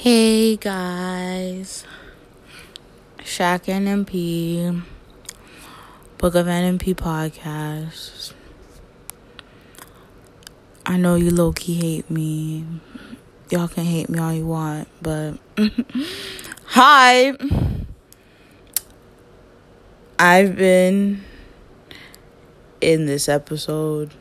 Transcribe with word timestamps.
Hey 0.00 0.54
guys, 0.54 1.84
Shaq 3.18 3.64
NMP, 3.64 4.80
Book 6.18 6.36
of 6.36 6.46
NMP 6.46 6.94
podcast. 6.94 8.32
I 10.86 10.98
know 10.98 11.16
you 11.16 11.32
low 11.32 11.50
key 11.50 11.74
hate 11.74 12.08
me. 12.08 12.64
Y'all 13.50 13.66
can 13.66 13.84
hate 13.84 14.08
me 14.08 14.20
all 14.20 14.32
you 14.32 14.46
want, 14.46 14.86
but 15.02 15.34
hi. 16.66 17.32
I've 20.16 20.54
been 20.54 21.24
in 22.80 23.06
this 23.06 23.28
episode, 23.28 24.14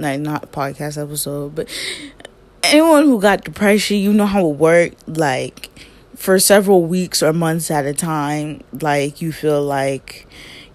like 0.00 0.18
not 0.18 0.50
podcast 0.50 1.00
episode, 1.00 1.54
but 1.54 1.68
anyone 2.72 3.04
who 3.04 3.20
got 3.20 3.44
depression, 3.44 3.98
you 3.98 4.12
know 4.12 4.26
how 4.26 4.48
it 4.48 4.56
worked. 4.56 5.08
Like 5.08 5.70
for 6.14 6.38
several 6.38 6.84
weeks 6.84 7.22
or 7.22 7.32
months 7.32 7.70
at 7.70 7.86
a 7.86 7.94
time, 7.94 8.62
like 8.80 9.20
you 9.20 9.32
feel 9.32 9.62
like 9.62 10.26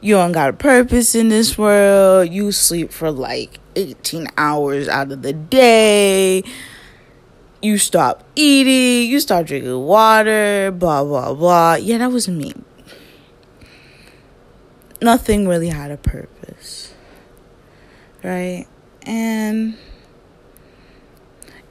you 0.02 0.16
don't 0.16 0.32
got 0.32 0.50
a 0.50 0.54
purpose 0.54 1.16
in 1.16 1.30
this 1.30 1.58
world. 1.58 2.30
You 2.30 2.52
sleep 2.52 2.92
for 2.92 3.12
like 3.12 3.60
18 3.76 4.28
hours 4.38 4.88
out 4.88 5.12
of 5.12 5.22
the 5.22 5.34
day. 5.34 6.44
You 7.62 7.78
stop 7.78 8.24
eating, 8.36 9.10
you 9.10 9.20
start 9.20 9.48
drinking 9.48 9.78
water, 9.84 10.72
blah, 10.72 11.04
blah, 11.04 11.34
blah. 11.34 11.76
Yeah, 11.76 11.98
that 11.98 12.12
was 12.12 12.30
me. 12.30 12.54
Nothing 15.02 15.48
really 15.48 15.70
had 15.70 15.92
a 15.92 15.98
purpose. 15.98 16.94
Right? 18.24 18.68
And 19.04 19.78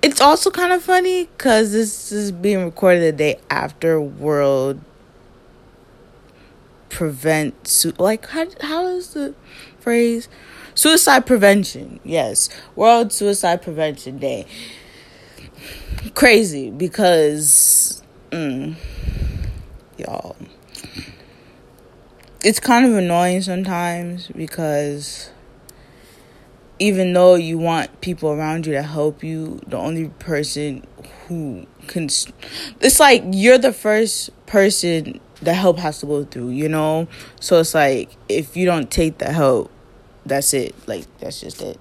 it's 0.02 0.20
also 0.20 0.50
kind 0.50 0.72
of 0.72 0.82
funny 0.82 1.24
because 1.24 1.72
this 1.72 2.12
is 2.12 2.30
being 2.32 2.64
recorded 2.64 3.02
the 3.02 3.12
day 3.12 3.40
after 3.50 4.00
World 4.00 4.80
Prevent 6.88 7.66
Su- 7.66 7.94
like 7.98 8.26
how 8.28 8.46
how 8.60 8.86
is 8.86 9.12
the 9.14 9.34
phrase 9.80 10.28
suicide 10.74 11.26
prevention? 11.26 12.00
Yes, 12.04 12.48
World 12.76 13.12
Suicide 13.12 13.62
Prevention 13.62 14.18
Day. 14.18 14.46
Crazy 16.14 16.70
because 16.70 18.02
mm, 18.30 18.74
y'all, 19.98 20.36
it's 22.44 22.60
kind 22.60 22.86
of 22.86 22.94
annoying 22.94 23.42
sometimes 23.42 24.28
because 24.28 25.30
even 26.78 27.12
though 27.12 27.34
you 27.34 27.58
want 27.58 28.00
people 28.00 28.30
around 28.30 28.66
you 28.66 28.72
to 28.72 28.82
help 28.82 29.22
you, 29.22 29.60
the 29.66 29.76
only 29.76 30.08
person 30.18 30.84
who 31.26 31.66
can 31.86 32.04
it's 32.80 33.00
like 33.00 33.22
you're 33.32 33.58
the 33.58 33.72
first 33.72 34.30
person 34.46 35.20
that 35.42 35.54
help 35.54 35.78
has 35.78 36.00
to 36.00 36.06
go 36.06 36.24
through, 36.24 36.50
you 36.50 36.68
know? 36.68 37.08
So 37.40 37.60
it's 37.60 37.74
like 37.74 38.10
if 38.28 38.56
you 38.56 38.66
don't 38.66 38.90
take 38.90 39.18
the 39.18 39.32
help, 39.32 39.70
that's 40.26 40.54
it. 40.54 40.74
Like 40.86 41.06
that's 41.18 41.40
just 41.40 41.62
it. 41.62 41.78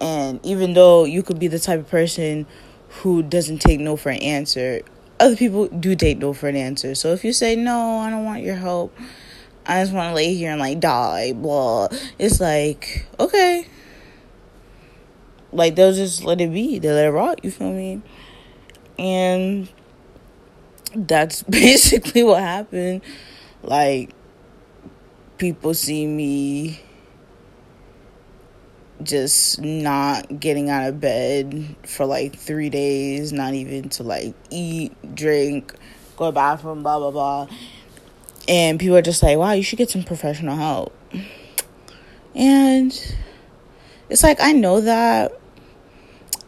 And 0.00 0.44
even 0.44 0.74
though 0.74 1.04
you 1.04 1.22
could 1.22 1.38
be 1.38 1.48
the 1.48 1.58
type 1.58 1.80
of 1.80 1.88
person 1.88 2.46
who 2.88 3.22
doesn't 3.22 3.58
take 3.58 3.80
no 3.80 3.96
for 3.96 4.10
an 4.10 4.22
answer, 4.22 4.80
other 5.18 5.36
people 5.36 5.68
do 5.68 5.94
take 5.94 6.18
no 6.18 6.32
for 6.32 6.48
an 6.48 6.56
answer. 6.56 6.94
So 6.94 7.12
if 7.12 7.24
you 7.24 7.32
say 7.32 7.56
no, 7.56 7.98
I 7.98 8.10
don't 8.10 8.24
want 8.24 8.42
your 8.42 8.56
help. 8.56 8.96
I 9.66 9.82
just 9.82 9.92
want 9.92 10.10
to 10.10 10.14
lay 10.14 10.34
here 10.34 10.50
and 10.50 10.60
like 10.60 10.80
die, 10.80 11.32
blah. 11.34 11.88
It's 12.18 12.40
like, 12.40 13.06
okay, 13.20 13.66
like 15.52 15.74
they'll 15.74 15.92
just 15.92 16.24
let 16.24 16.40
it 16.40 16.52
be. 16.52 16.78
They 16.78 16.90
let 16.90 17.06
it 17.06 17.10
rot. 17.10 17.44
You 17.44 17.50
feel 17.50 17.72
me? 17.72 18.02
And 18.98 19.68
that's 20.94 21.42
basically 21.44 22.22
what 22.22 22.40
happened. 22.40 23.02
Like 23.62 24.10
people 25.38 25.74
see 25.74 26.06
me 26.06 26.80
just 29.02 29.60
not 29.60 30.40
getting 30.40 30.68
out 30.68 30.88
of 30.88 31.00
bed 31.00 31.74
for 31.84 32.04
like 32.06 32.36
three 32.36 32.68
days, 32.68 33.32
not 33.32 33.54
even 33.54 33.88
to 33.90 34.02
like 34.02 34.34
eat, 34.50 34.92
drink, 35.14 35.74
go 36.16 36.26
to 36.26 36.32
bathroom, 36.32 36.82
blah 36.82 36.98
blah 36.98 37.10
blah. 37.10 37.46
And 38.48 38.78
people 38.80 38.96
are 38.96 39.02
just 39.02 39.22
like, 39.22 39.38
wow, 39.38 39.52
you 39.52 39.62
should 39.62 39.78
get 39.78 39.90
some 39.90 40.02
professional 40.02 40.56
help. 40.56 40.96
And 42.34 42.92
it's 44.08 44.22
like 44.22 44.40
I 44.40 44.52
know 44.52 44.80
that 44.82 45.39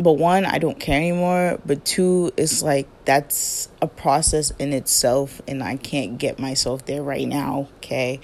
but 0.02 0.14
one 0.14 0.44
i 0.44 0.58
don't 0.58 0.78
care 0.80 0.96
anymore. 0.96 1.58
But 1.64 1.84
two 1.84 2.32
it's 2.36 2.62
like 2.62 2.88
that's 3.04 3.68
a 3.80 3.86
process 3.86 4.52
in 4.58 4.72
itself 4.72 5.40
and 5.46 5.62
i 5.62 5.76
can't 5.76 6.18
get 6.18 6.38
myself 6.38 6.84
there 6.86 7.02
right 7.02 7.26
now 7.26 7.68
okay? 7.78 8.20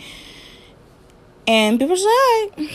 And 1.47 1.79
people 1.79 1.97
say 1.97 2.71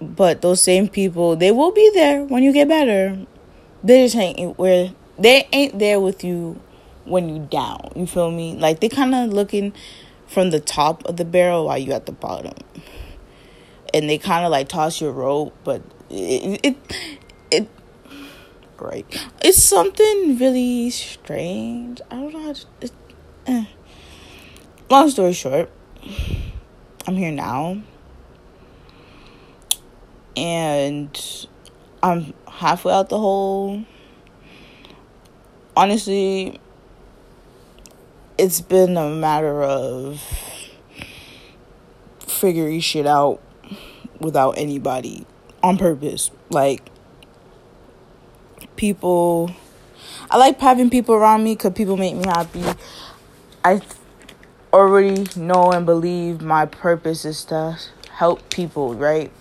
but 0.00 0.42
those 0.42 0.60
same 0.62 0.88
people 0.88 1.36
they 1.36 1.50
will 1.50 1.72
be 1.72 1.90
there 1.94 2.24
when 2.24 2.42
you 2.42 2.52
get 2.52 2.68
better. 2.68 3.18
They 3.82 4.04
just 4.04 4.16
ain't 4.16 4.58
where 4.58 4.92
they 5.18 5.48
ain't 5.52 5.78
there 5.78 6.00
with 6.00 6.24
you 6.24 6.60
when 7.04 7.28
you 7.28 7.46
down 7.50 7.92
you 7.94 8.06
feel 8.06 8.30
me? 8.30 8.54
Like 8.56 8.80
they 8.80 8.88
kind 8.88 9.14
of 9.14 9.32
looking 9.32 9.72
from 10.26 10.50
the 10.50 10.60
top 10.60 11.04
of 11.06 11.16
the 11.16 11.24
barrel 11.24 11.66
while 11.66 11.78
you 11.78 11.92
at 11.92 12.06
the 12.06 12.12
bottom. 12.12 12.54
And 13.92 14.08
they 14.08 14.18
kind 14.18 14.44
of 14.44 14.50
like 14.50 14.68
toss 14.68 15.00
your 15.00 15.12
rope 15.12 15.54
but 15.64 15.82
it, 16.14 16.60
it 16.62 16.76
it 17.50 17.68
right. 18.78 19.06
it's 19.42 19.62
something 19.62 20.38
really 20.38 20.90
strange. 20.90 22.00
I 22.10 22.16
don't 22.16 22.32
know 22.32 22.42
how 22.42 22.52
to 22.52 22.66
it, 22.80 22.92
eh. 23.46 23.64
long 24.90 25.10
story 25.10 25.32
short 25.32 25.70
i'm 27.06 27.16
here 27.16 27.32
now. 27.32 27.80
And 30.36 31.48
i'm 32.02 32.34
halfway 32.48 32.92
out 32.92 33.08
the 33.08 33.18
hole. 33.18 33.84
Honestly 35.76 36.60
it's 38.36 38.60
been 38.60 38.96
a 38.96 39.08
matter 39.10 39.62
of 39.62 40.20
figuring 42.18 42.80
shit 42.80 43.06
out 43.06 43.40
without 44.20 44.58
anybody 44.58 45.24
on 45.64 45.78
purpose. 45.78 46.30
Like 46.50 46.82
people 48.76 49.50
I 50.30 50.36
like 50.36 50.60
having 50.60 50.90
people 50.90 51.14
around 51.14 51.42
me 51.42 51.56
cuz 51.56 51.72
people 51.72 51.96
make 51.96 52.14
me 52.14 52.24
happy. 52.26 52.64
I 53.64 53.80
already 54.72 55.26
know 55.36 55.72
and 55.72 55.86
believe 55.86 56.42
my 56.42 56.66
purpose 56.66 57.24
is 57.24 57.44
to 57.46 57.78
help 58.10 58.50
people, 58.50 58.94
right? 58.94 59.32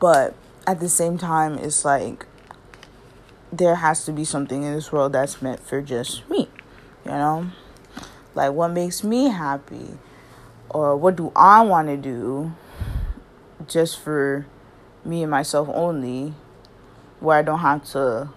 But 0.00 0.34
at 0.66 0.80
the 0.80 0.88
same 0.88 1.18
time 1.18 1.58
it's 1.58 1.84
like 1.84 2.26
there 3.52 3.74
has 3.74 4.06
to 4.06 4.12
be 4.12 4.24
something 4.24 4.62
in 4.62 4.72
this 4.72 4.90
world 4.90 5.12
that's 5.12 5.42
meant 5.42 5.60
for 5.60 5.82
just 5.82 6.28
me, 6.30 6.48
you 7.04 7.10
know? 7.10 7.50
Like 8.34 8.52
what 8.52 8.68
makes 8.68 9.04
me 9.04 9.28
happy 9.28 9.98
or 10.70 10.96
what 10.96 11.16
do 11.16 11.30
I 11.36 11.60
want 11.60 11.88
to 11.88 11.98
do 11.98 12.54
just 13.68 13.98
for 13.98 14.46
me 15.04 15.22
and 15.22 15.30
myself 15.30 15.68
only, 15.72 16.34
where 17.20 17.38
I 17.38 17.42
don't 17.42 17.60
have 17.60 17.84
to 17.92 18.30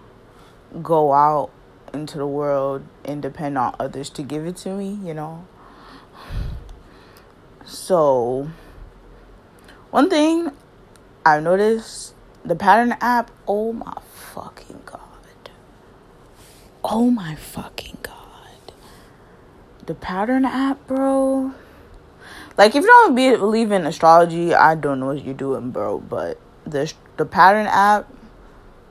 go 0.82 1.12
out 1.12 1.50
into 1.92 2.18
the 2.18 2.26
world 2.26 2.84
and 3.04 3.22
depend 3.22 3.56
on 3.58 3.74
others 3.78 4.10
to 4.10 4.22
give 4.22 4.46
it 4.46 4.56
to 4.58 4.70
me, 4.70 4.98
you 5.02 5.14
know? 5.14 5.46
So, 7.64 8.50
one 9.90 10.10
thing 10.10 10.50
I've 11.24 11.42
noticed 11.42 12.14
the 12.44 12.54
pattern 12.54 12.96
app, 13.00 13.30
oh 13.48 13.72
my 13.72 13.96
fucking 14.14 14.82
god. 14.84 15.00
Oh 16.84 17.10
my 17.10 17.34
fucking 17.34 17.98
god. 18.02 18.72
The 19.86 19.94
pattern 19.94 20.44
app, 20.44 20.86
bro 20.86 21.54
like 22.56 22.74
if 22.74 22.82
you 22.82 22.88
don't 22.88 23.14
believe 23.14 23.70
in 23.72 23.86
astrology, 23.86 24.54
I 24.54 24.74
don't 24.74 25.00
know 25.00 25.06
what 25.06 25.24
you're 25.24 25.34
doing, 25.34 25.70
bro. 25.70 25.98
But 25.98 26.40
the 26.64 26.92
the 27.16 27.26
pattern 27.26 27.66
app 27.66 28.08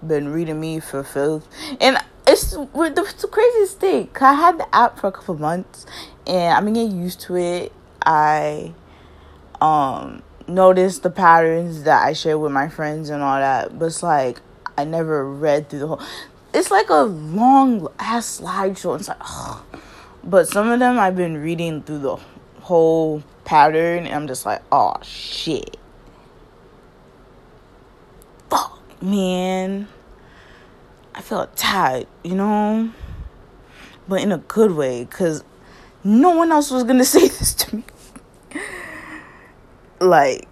been 0.06 0.30
reading 0.30 0.60
me 0.60 0.80
for 0.80 1.04
filth, 1.04 1.48
and 1.82 1.98
it's 2.28 2.52
the, 2.52 3.28
craziest 3.32 3.80
thing. 3.80 4.10
I 4.20 4.34
had 4.34 4.58
the 4.58 4.76
app 4.76 5.00
for 5.00 5.08
a 5.08 5.12
couple 5.12 5.38
months, 5.38 5.86
and 6.28 6.66
been 6.66 6.74
getting 6.74 7.02
used 7.02 7.22
to 7.22 7.36
it. 7.36 7.74
I 8.06 8.74
um 9.62 10.22
noticed 10.48 11.02
the 11.04 11.10
patterns 11.10 11.84
that 11.84 12.04
I 12.04 12.14
share 12.14 12.38
with 12.38 12.52
my 12.52 12.70
friends 12.70 13.10
and 13.10 13.24
all 13.24 13.40
that, 13.40 13.78
but 13.78 13.86
it's 13.86 14.04
like 14.04 14.42
I 14.78 14.84
never 14.84 15.26
read 15.30 15.70
through 15.70 15.80
the 15.80 15.88
whole. 15.88 16.02
It's 16.54 16.72
like 16.72 16.90
a 16.90 17.04
long 17.04 17.88
ass 18.00 18.40
slideshow. 18.40 18.98
It's 18.98 19.08
like, 19.08 19.18
ugh. 19.22 19.62
but 20.24 20.48
some 20.48 20.70
of 20.70 20.80
them 20.80 21.00
I've 21.00 21.16
been 21.16 21.38
reading 21.38 21.82
through 21.82 22.00
the 22.00 22.18
whole 22.66 23.22
pattern 23.44 24.08
and 24.08 24.16
I'm 24.16 24.28
just 24.28 24.44
like, 24.44 24.60
oh 24.72 24.96
shit. 25.04 25.78
Fuck, 28.50 28.82
man. 29.04 29.88
I 31.14 31.22
felt 31.22 31.54
attacked, 31.54 32.08
you 32.24 32.34
know? 32.34 32.92
But 34.08 34.22
in 34.22 34.32
a 34.32 34.40
good 34.40 34.72
way, 34.72 35.06
because 35.06 35.44
no 36.04 36.32
one 36.32 36.52
else 36.52 36.72
was 36.72 36.84
to 36.86 37.06
say 37.06 37.28
this 37.28 37.54
to 37.54 37.76
me. 37.76 37.84
like, 40.00 40.48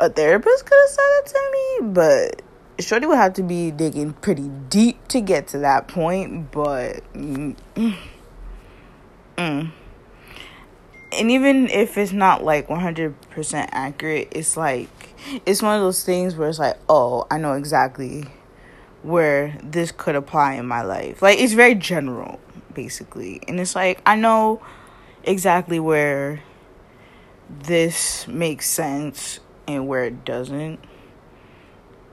a 0.00 0.10
therapist 0.10 0.66
could 0.66 0.78
have 0.82 0.90
said 0.90 1.20
it 1.20 1.26
to 1.26 1.50
me, 1.52 1.92
but 1.92 2.42
Shorty 2.84 3.06
would 3.06 3.18
have 3.18 3.34
to 3.34 3.44
be 3.44 3.70
digging 3.70 4.14
pretty 4.14 4.48
deep 4.68 5.06
to 5.08 5.20
get 5.20 5.46
to 5.48 5.58
that 5.58 5.86
point, 5.86 6.50
but. 6.50 7.02
Mm, 7.14 7.54
mm. 9.36 9.70
And 11.18 11.30
even 11.30 11.68
if 11.68 11.96
it's 11.98 12.12
not 12.12 12.44
like 12.44 12.68
100% 12.68 13.68
accurate, 13.72 14.28
it's 14.32 14.56
like. 14.56 14.88
It's 15.44 15.60
one 15.60 15.74
of 15.74 15.82
those 15.82 16.04
things 16.04 16.36
where 16.36 16.48
it's 16.48 16.60
like, 16.60 16.78
oh, 16.88 17.26
I 17.30 17.38
know 17.38 17.54
exactly 17.54 18.26
where 19.02 19.58
this 19.60 19.90
could 19.90 20.14
apply 20.14 20.54
in 20.54 20.66
my 20.66 20.82
life. 20.82 21.20
Like, 21.20 21.40
it's 21.40 21.52
very 21.52 21.74
general, 21.74 22.38
basically. 22.74 23.40
And 23.48 23.58
it's 23.58 23.74
like, 23.74 24.00
I 24.06 24.14
know 24.14 24.62
exactly 25.24 25.80
where 25.80 26.44
this 27.48 28.28
makes 28.28 28.68
sense 28.68 29.40
and 29.66 29.88
where 29.88 30.04
it 30.04 30.24
doesn't. 30.24 30.78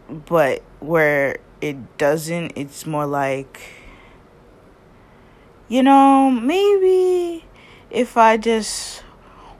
But 0.09 0.63
where 0.79 1.37
it 1.61 1.97
doesn't, 1.99 2.53
it's 2.55 2.87
more 2.87 3.05
like, 3.05 3.61
you 5.67 5.83
know, 5.83 6.31
maybe 6.31 7.45
if 7.93 8.17
I 8.17 8.37
just 8.37 9.03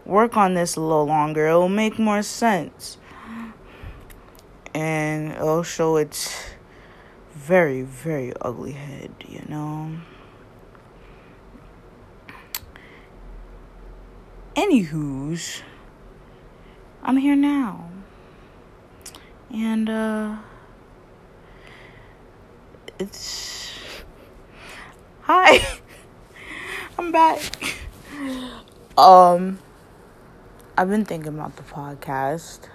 work 0.05 0.35
on 0.35 0.55
this 0.55 0.75
a 0.75 0.81
little 0.81 1.05
longer, 1.05 1.47
it'll 1.47 1.69
make 1.69 1.99
more 1.99 2.23
sense. 2.23 2.97
And 4.73 5.33
it'll 5.33 5.61
show 5.61 5.97
its 5.97 6.49
very, 7.31 7.83
very 7.83 8.33
ugly 8.41 8.71
head, 8.71 9.11
you 9.27 9.43
know? 9.47 9.97
Anywho's. 14.55 15.61
I'm 17.03 17.17
here 17.17 17.35
now. 17.35 17.89
And 19.53 19.89
uh 19.89 20.37
it's 22.97 23.71
Hi. 25.21 25.65
I'm 26.97 27.11
back. 27.11 27.72
Um 28.97 29.59
I've 30.77 30.89
been 30.89 31.05
thinking 31.05 31.33
about 31.33 31.55
the 31.55 31.63
podcast. 31.63 32.67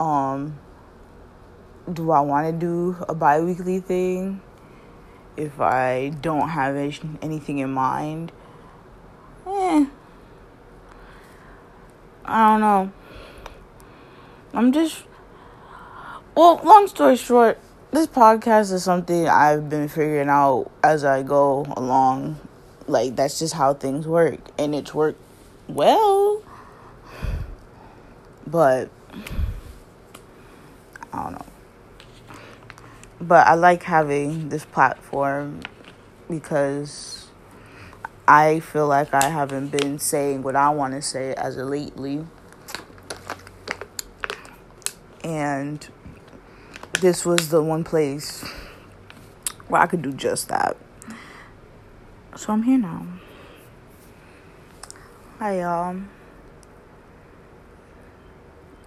Um 0.00 0.58
do 1.92 2.10
I 2.10 2.20
want 2.20 2.46
to 2.46 2.52
do 2.52 2.96
a 3.08 3.14
bi-weekly 3.14 3.80
thing 3.80 4.40
if 5.36 5.60
I 5.60 6.10
don't 6.20 6.48
have 6.48 6.76
anything 7.22 7.58
in 7.58 7.72
mind? 7.72 8.32
Eh, 9.46 9.86
I 12.24 12.48
don't 12.48 12.60
know. 12.60 12.92
I'm 14.54 14.72
just. 14.72 15.04
Well, 16.34 16.60
long 16.64 16.86
story 16.86 17.16
short, 17.16 17.58
this 17.90 18.06
podcast 18.06 18.72
is 18.72 18.84
something 18.84 19.28
I've 19.28 19.68
been 19.68 19.88
figuring 19.88 20.28
out 20.28 20.70
as 20.82 21.04
I 21.04 21.22
go 21.22 21.66
along. 21.76 22.38
Like, 22.86 23.16
that's 23.16 23.38
just 23.38 23.54
how 23.54 23.74
things 23.74 24.06
work. 24.06 24.40
And 24.58 24.74
it's 24.74 24.94
worked 24.94 25.20
well. 25.68 26.42
But. 28.46 28.90
I 31.12 31.22
don't 31.22 31.32
know. 31.32 31.46
But 33.20 33.46
I 33.46 33.54
like 33.54 33.84
having 33.84 34.48
this 34.48 34.64
platform 34.64 35.60
because 36.28 37.28
I 38.26 38.60
feel 38.60 38.86
like 38.86 39.12
I 39.12 39.28
haven't 39.28 39.68
been 39.68 39.98
saying 39.98 40.42
what 40.42 40.56
I 40.56 40.70
want 40.70 40.94
to 40.94 41.02
say 41.02 41.34
as 41.34 41.56
of 41.56 41.68
lately. 41.68 42.24
And 45.22 45.86
this 47.00 47.24
was 47.24 47.50
the 47.50 47.62
one 47.62 47.84
place 47.84 48.44
where 49.68 49.82
I 49.82 49.86
could 49.86 50.02
do 50.02 50.12
just 50.12 50.48
that. 50.48 50.76
So 52.34 52.54
I'm 52.54 52.62
here 52.62 52.78
now. 52.78 53.06
Hi, 55.38 55.60
y'all. 55.60 56.00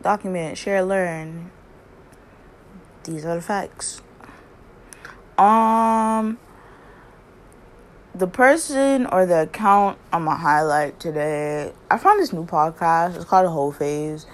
Document, 0.02 0.58
share, 0.58 0.84
learn. 0.84 1.52
These 3.04 3.24
are 3.24 3.36
the 3.36 3.42
facts. 3.44 4.02
Um, 5.38 6.40
the 8.16 8.26
person 8.26 9.06
or 9.06 9.28
the 9.28 9.44
account 9.44 10.00
on 10.12 10.24
my 10.24 10.36
highlight 10.36 11.00
today, 11.00 11.72
I 11.92 12.00
found 12.00 12.20
this 12.20 12.34
new 12.34 12.46
podcast. 12.46 13.16
It's 13.16 13.26
called 13.26 13.48
Whole 13.48 13.72
Phase. 13.72 14.26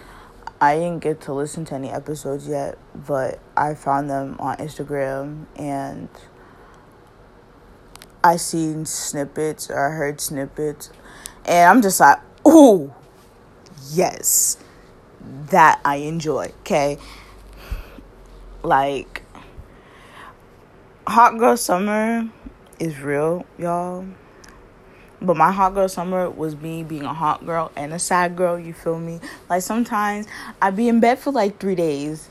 I 0.62 0.76
didn't 0.76 1.00
get 1.00 1.20
to 1.22 1.34
listen 1.34 1.66
to 1.66 1.76
any 1.76 1.90
episodes 1.90 2.48
yet, 2.48 2.78
but 2.96 3.42
I 3.58 3.74
found 3.74 4.10
them 4.10 4.38
on 4.40 4.56
Instagram 4.58 5.48
and 5.58 6.08
I 8.24 8.38
seen 8.38 8.86
snippets 8.86 9.70
or 9.70 9.90
I 9.90 9.96
heard 9.96 10.22
snippets, 10.22 10.92
and 11.46 11.70
I'm 11.70 11.82
just 11.82 12.00
like, 12.00 12.20
oh, 12.46 12.94
yes, 13.92 14.58
that 15.50 15.80
I 15.84 15.98
enjoy. 15.98 16.52
Okay, 16.62 16.98
like 18.64 19.24
Hot 21.08 21.38
Girl 21.38 21.58
Summer 21.58 22.30
is 22.80 23.00
real, 23.00 23.46
y'all. 23.58 24.06
But 25.24 25.38
my 25.38 25.52
hot 25.52 25.76
girl 25.76 25.88
summer 25.88 26.28
was 26.32 26.56
me 26.56 26.82
being 26.82 27.04
a 27.04 27.14
hot 27.14 27.46
girl 27.46 27.72
and 27.76 27.94
a 27.94 28.00
sad 28.00 28.36
girl, 28.36 28.60
you 28.60 28.74
feel 28.74 28.98
me? 28.98 29.20
Like 29.52 29.62
sometimes 29.62 30.26
I'd 30.60 30.76
be 30.76 30.88
in 30.88 31.00
bed 31.00 31.20
for 31.20 31.32
like 31.32 31.60
three 31.60 31.76
days, 31.76 32.28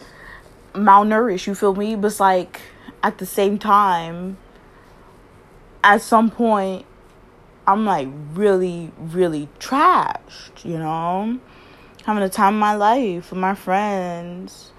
malnourished, 0.74 1.46
you 1.46 1.54
feel 1.54 1.74
me? 1.76 1.94
But 1.94 2.18
like 2.18 2.60
at 3.04 3.18
the 3.18 3.26
same 3.26 3.60
time, 3.60 4.38
at 5.82 6.02
some 6.02 6.30
point, 6.30 6.86
I'm 7.66 7.84
like 7.84 8.08
really, 8.32 8.92
really 8.98 9.48
trashed, 9.58 10.64
you 10.64 10.78
know? 10.78 11.38
Having 12.04 12.22
a 12.22 12.28
time 12.28 12.54
of 12.54 12.60
my 12.60 12.74
life 12.74 13.30
with 13.30 13.38
my 13.38 13.54
friends. 13.54 14.72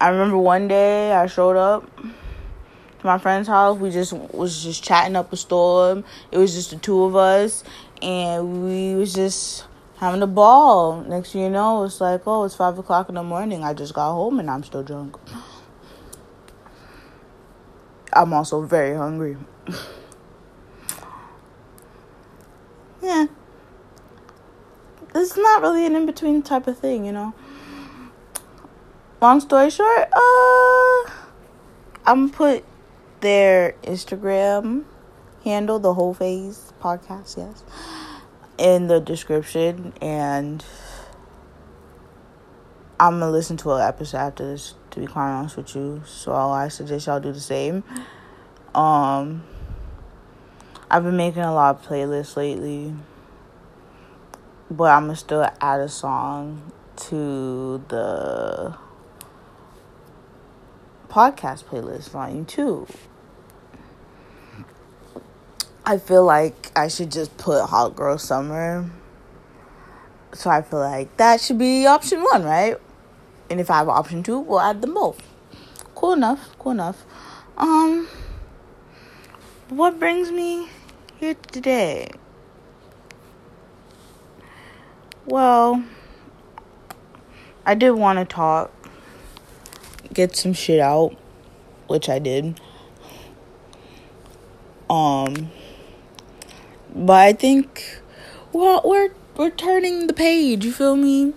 I 0.00 0.08
remember 0.08 0.38
one 0.38 0.68
day 0.68 1.12
I 1.12 1.26
showed 1.26 1.56
up 1.56 1.96
to 1.96 3.06
my 3.06 3.18
friend's 3.18 3.48
house. 3.48 3.78
We 3.78 3.90
just 3.90 4.12
was 4.12 4.62
just 4.62 4.82
chatting 4.82 5.16
up 5.16 5.32
a 5.32 5.36
storm. 5.36 6.04
It 6.30 6.38
was 6.38 6.54
just 6.54 6.70
the 6.70 6.76
two 6.76 7.04
of 7.04 7.16
us, 7.16 7.64
and 8.02 8.64
we 8.64 8.94
was 8.94 9.12
just 9.12 9.66
having 9.98 10.22
a 10.22 10.26
ball. 10.26 11.02
Next 11.02 11.32
thing 11.32 11.42
you 11.42 11.50
know, 11.50 11.84
it's 11.84 12.00
like, 12.00 12.22
oh, 12.26 12.44
it's 12.44 12.54
five 12.54 12.78
o'clock 12.78 13.08
in 13.08 13.16
the 13.16 13.22
morning. 13.22 13.64
I 13.64 13.74
just 13.74 13.94
got 13.94 14.12
home 14.12 14.38
and 14.38 14.50
I'm 14.50 14.62
still 14.62 14.82
drunk. 14.82 15.16
I'm 18.18 18.32
also 18.32 18.62
very 18.62 18.96
hungry. 18.96 19.36
yeah. 23.00 23.26
It's 25.14 25.36
not 25.36 25.62
really 25.62 25.86
an 25.86 25.94
in 25.94 26.04
between 26.04 26.42
type 26.42 26.66
of 26.66 26.76
thing, 26.76 27.06
you 27.06 27.12
know. 27.12 27.32
Long 29.20 29.38
story 29.38 29.70
short, 29.70 30.08
uh 30.12 31.10
I'm 32.04 32.28
put 32.30 32.64
their 33.20 33.76
Instagram 33.84 34.82
handle, 35.44 35.78
the 35.78 35.94
whole 35.94 36.12
phase 36.12 36.72
podcast, 36.82 37.36
yes, 37.36 37.62
in 38.58 38.88
the 38.88 38.98
description. 38.98 39.92
And 40.00 40.64
I'm 42.98 43.20
gonna 43.20 43.30
listen 43.30 43.56
to 43.58 43.74
an 43.74 43.82
episode 43.82 44.18
after 44.18 44.44
this, 44.44 44.74
to 44.98 45.06
be 45.06 45.12
quite 45.12 45.30
honest 45.30 45.56
with 45.56 45.74
you. 45.74 46.02
So 46.06 46.34
I 46.34 46.68
suggest 46.68 47.06
y'all 47.06 47.20
do 47.20 47.32
the 47.32 47.40
same. 47.40 47.84
Um, 48.74 49.44
I've 50.90 51.04
been 51.04 51.16
making 51.16 51.42
a 51.42 51.54
lot 51.54 51.76
of 51.76 51.86
playlists 51.86 52.36
lately, 52.36 52.94
but 54.70 54.84
I'm 54.84 55.04
gonna 55.04 55.16
still 55.16 55.48
add 55.60 55.80
a 55.80 55.88
song 55.88 56.72
to 56.96 57.82
the 57.88 58.76
podcast 61.08 61.64
playlist 61.64 62.10
volume 62.10 62.44
2 62.44 62.86
I 65.86 65.96
feel 65.96 66.22
like 66.22 66.70
I 66.76 66.88
should 66.88 67.10
just 67.10 67.34
put 67.38 67.64
Hot 67.64 67.96
Girl 67.96 68.18
Summer. 68.18 68.90
So 70.34 70.50
I 70.50 70.60
feel 70.60 70.80
like 70.80 71.16
that 71.16 71.40
should 71.40 71.56
be 71.56 71.86
option 71.86 72.22
one, 72.22 72.44
right? 72.44 72.76
And 73.50 73.60
if 73.60 73.70
I 73.70 73.78
have 73.78 73.88
option 73.88 74.22
two, 74.22 74.38
we'll 74.38 74.60
add 74.60 74.82
them 74.82 74.94
both. 74.94 75.22
Cool 75.94 76.12
enough. 76.12 76.56
Cool 76.58 76.72
enough. 76.72 77.04
Um, 77.56 78.08
what 79.68 79.98
brings 79.98 80.30
me 80.30 80.68
here 81.18 81.34
today? 81.50 82.08
Well, 85.26 85.84
I 87.66 87.74
did 87.74 87.90
want 87.92 88.18
to 88.18 88.24
talk, 88.24 88.70
get 90.12 90.36
some 90.36 90.52
shit 90.52 90.80
out. 90.80 91.16
which 91.88 92.08
I 92.08 92.18
did. 92.18 92.60
Um, 94.88 95.50
but 96.94 97.14
I 97.20 97.32
think, 97.32 98.00
well, 98.52 98.80
we're 98.84 99.10
we're 99.36 99.50
turning 99.50 100.06
the 100.06 100.12
page. 100.12 100.64
You 100.64 100.72
feel 100.72 100.96
me? 100.96 101.34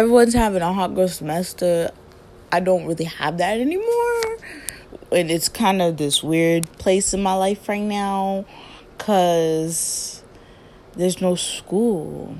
Everyone's 0.00 0.32
having 0.32 0.62
a 0.62 0.72
hot 0.72 0.94
girl 0.94 1.08
semester. 1.08 1.90
I 2.50 2.60
don't 2.60 2.86
really 2.86 3.04
have 3.04 3.36
that 3.36 3.60
anymore, 3.60 4.38
and 5.12 5.30
it's 5.30 5.50
kind 5.50 5.82
of 5.82 5.98
this 5.98 6.22
weird 6.22 6.64
place 6.78 7.12
in 7.12 7.22
my 7.22 7.34
life 7.34 7.68
right 7.68 7.82
now, 7.82 8.46
cause 8.96 10.22
there's 10.96 11.20
no 11.20 11.34
school. 11.34 12.34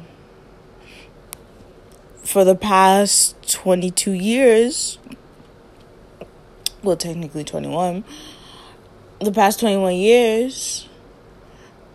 For 2.23 2.45
the 2.45 2.55
past 2.55 3.37
22 3.52 4.12
years, 4.12 4.99
well, 6.83 6.97
technically 6.97 7.45
21, 7.45 8.05
the 9.21 9.33
past 9.33 9.61
21 9.61 9.97
years, 9.97 10.88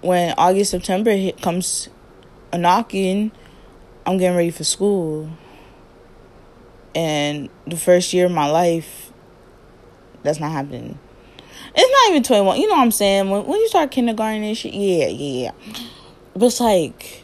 when 0.02 0.36
August, 0.38 0.70
September 0.70 1.10
hit, 1.10 1.42
comes 1.42 1.90
a 2.54 2.60
knocking, 2.60 3.32
I'm 4.06 4.20
getting 4.20 4.38
ready 4.38 4.52
for 4.52 4.64
school. 4.64 5.32
And 6.96 7.50
the 7.68 7.78
first 7.78 8.14
year 8.14 8.26
of 8.26 8.32
my 8.32 8.50
life, 8.50 9.12
that's 10.24 10.40
not 10.40 10.52
happening. 10.52 10.98
It's 11.76 11.92
not 11.92 12.12
even 12.12 12.24
21. 12.24 12.60
You 12.60 12.68
know 12.68 12.76
what 12.76 12.82
I'm 12.82 12.92
saying? 12.92 13.30
When, 13.30 13.46
when 13.46 13.60
you 13.60 13.68
start 13.68 13.92
kindergarten 13.92 14.44
and 14.44 14.58
shit, 14.58 14.74
yeah, 14.74 15.08
yeah, 15.08 15.52
yeah. 15.52 15.52
But 16.34 16.46
it's 16.46 16.62
like, 16.62 17.24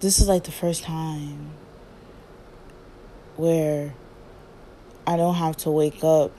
this 0.00 0.20
is 0.20 0.28
like 0.28 0.44
the 0.44 0.52
first 0.52 0.82
time 0.82 1.50
where 3.36 3.94
I 5.06 5.16
don't 5.16 5.36
have 5.36 5.56
to 5.58 5.70
wake 5.70 6.02
up 6.02 6.32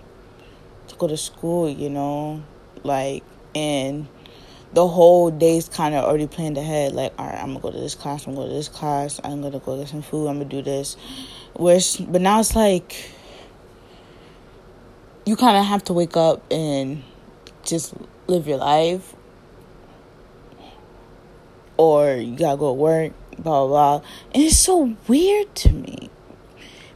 to 0.90 0.96
go 0.96 1.08
to 1.08 1.18
school, 1.18 1.70
you 1.70 1.90
know? 1.90 2.44
Like, 2.84 3.24
and 3.56 4.08
the 4.74 4.88
whole 4.88 5.32
day's 5.32 5.70
kind 5.70 5.96
of 5.96 6.04
already 6.04 6.28
planned 6.28 6.58
ahead. 6.58 6.94
Like, 6.94 7.14
all 7.18 7.26
right, 7.26 7.42
I'm 7.42 7.48
gonna 7.48 7.60
go 7.60 7.72
to 7.72 7.80
this 7.80 7.96
class. 7.96 8.28
I'm 8.28 8.36
gonna 8.36 8.48
go 8.48 8.52
to 8.52 8.56
this 8.56 8.68
class. 8.68 9.20
I'm 9.24 9.42
gonna 9.42 9.60
go 9.60 9.78
get 9.78 9.88
some 9.88 10.02
food. 10.02 10.28
I'm 10.28 10.38
gonna 10.38 10.46
do 10.46 10.62
this. 10.62 10.98
Where's 11.54 11.98
but 11.98 12.22
now 12.22 12.40
it's 12.40 12.56
like 12.56 13.12
you 15.26 15.36
kind 15.36 15.58
of 15.58 15.66
have 15.66 15.84
to 15.86 15.94
wake 15.94 16.18
up 16.18 16.44
and 16.52 17.04
just 17.64 17.94
live 18.28 18.48
your 18.48 18.58
life, 18.58 19.16
or 21.78 22.16
you 22.16 22.36
gotta 22.36 22.58
go 22.58 22.70
to 22.70 22.74
work. 22.74 23.14
Blah 23.38 23.68
blah, 23.68 24.00
blah. 24.00 24.08
and 24.34 24.44
it's 24.44 24.58
so 24.58 24.96
weird 25.08 25.56
to 25.56 25.72
me 25.72 26.10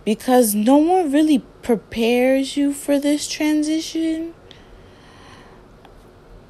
because 0.03 0.53
no 0.53 0.77
one 0.77 1.11
really 1.11 1.39
prepares 1.61 2.57
you 2.57 2.73
for 2.73 2.99
this 2.99 3.27
transition 3.27 4.33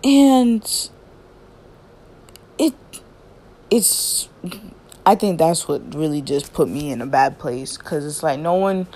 and 0.04 0.90
it 2.58 2.74
it's 3.70 4.28
i 5.06 5.16
think 5.16 5.38
that's 5.38 5.68
what 5.68 5.96
really 5.96 6.22
just 6.22 6.54
put 6.54 6.68
me 6.68 6.92
in 6.92 7.02
a 7.02 7.06
bad 7.06 7.38
place 7.40 7.78
because 7.78 8.06
it's 8.06 8.24
like 8.24 8.40
no 8.40 8.54
one 8.54 8.88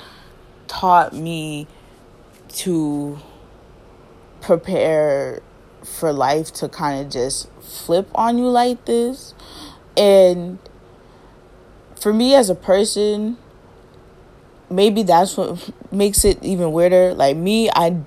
taught 0.67 1.13
me 1.13 1.67
to 2.49 3.17
prepare 4.41 5.41
for 5.83 6.11
life 6.11 6.51
to 6.51 6.67
kind 6.69 7.05
of 7.05 7.11
just 7.11 7.49
flip 7.61 8.09
on 8.15 8.37
you 8.37 8.47
like 8.47 8.83
this 8.85 9.33
and 9.95 10.59
for 11.99 12.13
me 12.13 12.35
as 12.35 12.49
a 12.49 12.55
person 12.55 13.37
maybe 14.69 15.03
that's 15.03 15.37
what 15.37 15.71
makes 15.91 16.25
it 16.25 16.41
even 16.43 16.71
weirder 16.71 17.13
like 17.13 17.37
me 17.37 17.69
i 17.71 17.97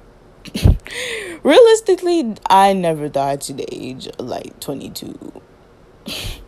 realistically, 1.42 2.36
I 2.48 2.72
never 2.72 3.08
thought 3.08 3.42
to 3.42 3.52
the 3.52 3.66
age 3.72 4.06
of 4.06 4.26
like 4.26 4.58
22. 4.60 5.42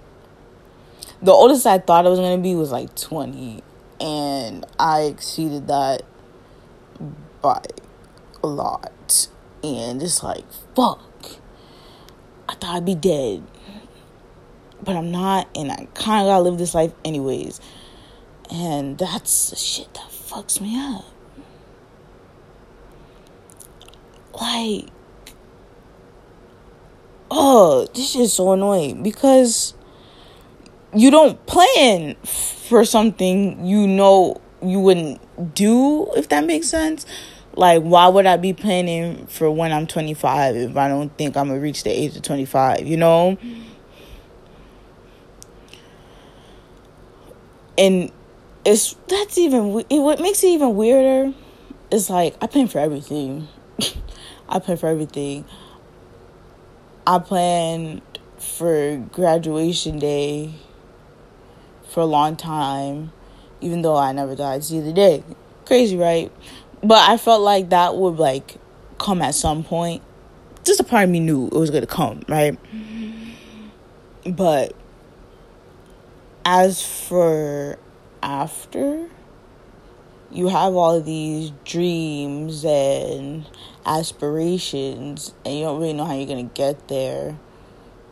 the 1.23 1.33
oldest 1.33 1.67
I 1.67 1.79
thought 1.79 2.07
I 2.07 2.09
was 2.09 2.19
to 2.19 2.39
be 2.43 2.55
was 2.55 2.73
like 2.73 2.95
20. 2.95 3.63
And 4.01 4.67
I 4.79 5.03
exceeded 5.03 5.69
that 5.69 6.03
by 7.41 7.63
a 8.43 8.47
lot. 8.47 9.29
And 9.63 10.03
it's 10.03 10.23
like, 10.23 10.45
fuck. 10.75 11.01
I 12.49 12.55
thought 12.55 12.77
I'd 12.77 12.85
be 12.85 12.97
dead. 12.97 13.45
But 14.83 14.97
I'm 14.97 15.13
not. 15.13 15.49
And 15.57 15.71
I 15.71 15.87
kind 15.95 16.23
of 16.23 16.31
got 16.31 16.39
to 16.39 16.41
live 16.41 16.59
this 16.59 16.75
life 16.75 16.93
anyways. 17.05 17.61
And 18.51 18.99
that's 18.99 19.51
the 19.51 19.57
shit 19.57 19.95
that 19.95 20.11
fucks 20.11 20.61
me 20.61 20.77
up. 20.77 21.05
like 24.43 24.87
oh 27.31 27.87
this 27.95 28.17
is 28.17 28.33
so 28.33 28.53
annoying 28.53 29.03
because 29.03 29.75
you 30.95 31.11
don't 31.11 31.45
plan 31.47 32.15
for 32.25 32.85
something 32.85 33.65
you 33.65 33.87
know 33.87 34.41
you 34.63 34.79
wouldn't 34.79 35.21
do 35.55 36.07
if 36.15 36.29
that 36.29 36.45
makes 36.45 36.69
sense. 36.69 37.07
Like 37.55 37.83
why 37.83 38.09
would 38.09 38.25
i 38.27 38.37
be 38.39 38.55
planning 38.55 39.27
for 39.27 39.51
when 39.51 39.73
i'm 39.73 39.87
25 39.87 40.57
if 40.57 40.77
i 40.77 40.89
don't 40.89 41.15
think 41.19 41.37
i'm 41.37 41.49
gonna 41.49 41.61
reach 41.61 41.85
the 41.85 41.91
age 41.91 42.17
of 42.17 42.23
25 42.23 42.87
you 42.87 42.97
know? 42.97 43.37
And 47.77 48.11
it's 48.65 48.95
that's 49.09 49.37
even 49.39 49.85
it, 49.91 49.99
what 49.99 50.21
makes 50.21 50.43
it 50.43 50.49
even 50.49 50.77
weirder 50.77 51.35
is 51.91 52.09
like 52.09 52.37
i 52.41 52.47
plan 52.47 52.69
for 52.69 52.79
everything. 52.79 53.49
I 54.49 54.59
plan 54.59 54.77
for 54.77 54.87
everything. 54.87 55.45
I 57.07 57.19
planned 57.19 58.03
for 58.39 58.99
graduation 59.13 59.99
day 59.99 60.55
for 61.93 62.01
a 62.01 62.07
long 62.07 62.37
time, 62.37 63.13
even 63.61 63.83
though 63.83 63.97
I 63.97 64.13
never 64.13 64.35
thought 64.35 64.55
I'd 64.55 64.65
see 64.65 64.81
the 64.81 64.93
day. 64.93 65.23
Crazy, 65.67 65.97
right? 65.97 66.33
But 66.83 67.09
I 67.09 67.19
felt 67.19 67.43
like 67.43 67.69
that 67.69 67.97
would 67.97 68.17
like 68.17 68.57
come 68.99 69.21
at 69.21 69.35
some 69.35 69.63
point. 69.63 70.03
Just 70.65 70.81
a 70.81 70.85
part 70.85 71.05
of 71.05 71.11
me 71.11 71.21
knew 71.21 71.47
it 71.47 71.53
was 71.53 71.71
gonna 71.71 71.87
come, 71.87 72.23
right? 72.29 72.59
But 74.27 74.75
as 76.45 76.83
for 76.83 77.79
after, 78.23 79.09
you 80.31 80.49
have 80.49 80.75
all 80.75 81.01
these 81.01 81.53
dreams 81.65 82.65
and 82.65 83.45
aspirations 83.85 85.35
and 85.45 85.59
you 85.59 85.65
don't 85.65 85.81
really 85.81 85.93
know 85.93 86.05
how 86.05 86.15
you're 86.15 86.27
gonna 86.27 86.45
get 86.45 86.89
there. 86.89 87.39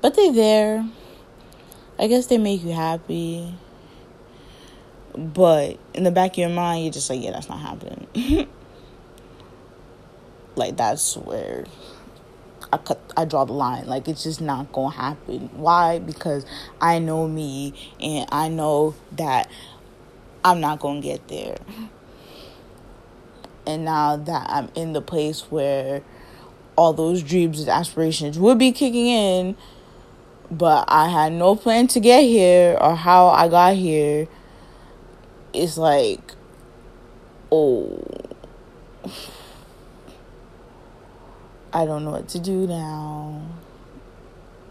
But 0.02 0.16
they're 0.16 0.32
there. 0.32 0.88
I 1.98 2.06
guess 2.08 2.26
they 2.26 2.38
make 2.38 2.62
you 2.62 2.72
happy. 2.72 3.54
But 5.20 5.78
in 5.92 6.04
the 6.04 6.10
back 6.10 6.32
of 6.32 6.38
your 6.38 6.48
mind, 6.48 6.84
you're 6.84 6.92
just 6.92 7.10
like, 7.10 7.22
yeah, 7.22 7.32
that's 7.32 7.48
not 7.48 7.60
happening. 7.60 8.06
like 10.56 10.76
that's 10.76 11.16
where 11.16 11.66
I 12.72 12.78
cut 12.78 13.00
I 13.16 13.26
draw 13.26 13.44
the 13.44 13.52
line. 13.52 13.86
Like 13.86 14.08
it's 14.08 14.22
just 14.22 14.40
not 14.40 14.72
gonna 14.72 14.94
happen. 14.94 15.50
Why? 15.52 15.98
Because 15.98 16.46
I 16.80 16.98
know 16.98 17.28
me 17.28 17.74
and 18.00 18.26
I 18.32 18.48
know 18.48 18.94
that 19.12 19.50
I'm 20.44 20.60
not 20.60 20.80
gonna 20.80 21.00
get 21.00 21.28
there 21.28 21.58
and 23.66 23.84
now 23.84 24.16
that 24.16 24.46
I'm 24.48 24.70
in 24.74 24.92
the 24.92 25.00
place 25.00 25.42
where 25.50 26.02
all 26.76 26.92
those 26.92 27.22
dreams 27.22 27.60
and 27.60 27.68
aspirations 27.68 28.38
would 28.38 28.58
be 28.58 28.72
kicking 28.72 29.06
in, 29.06 29.56
but 30.50 30.84
I 30.88 31.08
had 31.08 31.32
no 31.32 31.54
plan 31.54 31.86
to 31.88 32.00
get 32.00 32.22
here 32.22 32.76
or 32.80 32.96
how 32.96 33.28
I 33.28 33.48
got 33.48 33.74
here, 33.74 34.28
it's 35.52 35.76
like, 35.76 36.34
oh, 37.50 38.02
I 41.72 41.84
don't 41.84 42.04
know 42.04 42.12
what 42.12 42.28
to 42.28 42.38
do 42.38 42.66
now. 42.66 43.42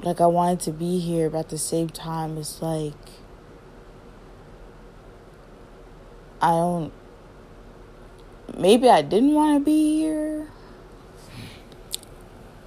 Like, 0.02 0.22
I 0.22 0.28
wanted 0.28 0.62
to 0.62 0.72
be 0.72 1.00
here, 1.00 1.30
but 1.30 1.40
at 1.40 1.50
the 1.50 1.58
same 1.58 1.90
time, 1.90 2.38
it's 2.38 2.62
like, 2.62 2.94
I 6.42 6.52
don't 6.52 6.94
maybe 8.58 8.90
I 8.90 9.02
didn't 9.02 9.34
want 9.34 9.60
to 9.60 9.66
be 9.66 10.00
here. 10.00 10.48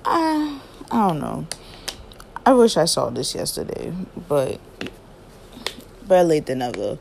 I 0.04 0.60
I 0.90 1.08
don't 1.08 1.20
know. 1.20 1.46
I 2.44 2.52
wish 2.54 2.76
I 2.76 2.86
saw 2.86 3.08
this 3.10 3.34
yesterday, 3.34 3.92
but 4.28 4.60
better 6.06 6.24
late 6.24 6.46
than 6.46 6.58
never. 6.58 6.98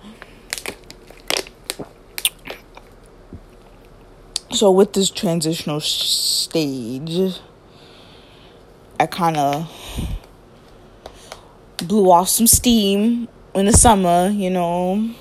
So 4.62 4.70
with 4.70 4.94
this 4.94 5.10
transitional 5.10 5.80
stage, 5.80 7.40
I 9.00 9.08
kind 9.08 9.36
of 9.36 9.68
blew 11.78 12.12
off 12.12 12.30
some 12.30 12.46
steam 12.46 13.28
in 13.56 13.66
the 13.66 13.74
summer, 13.74 14.30
you 14.30 14.52
know 14.52 15.16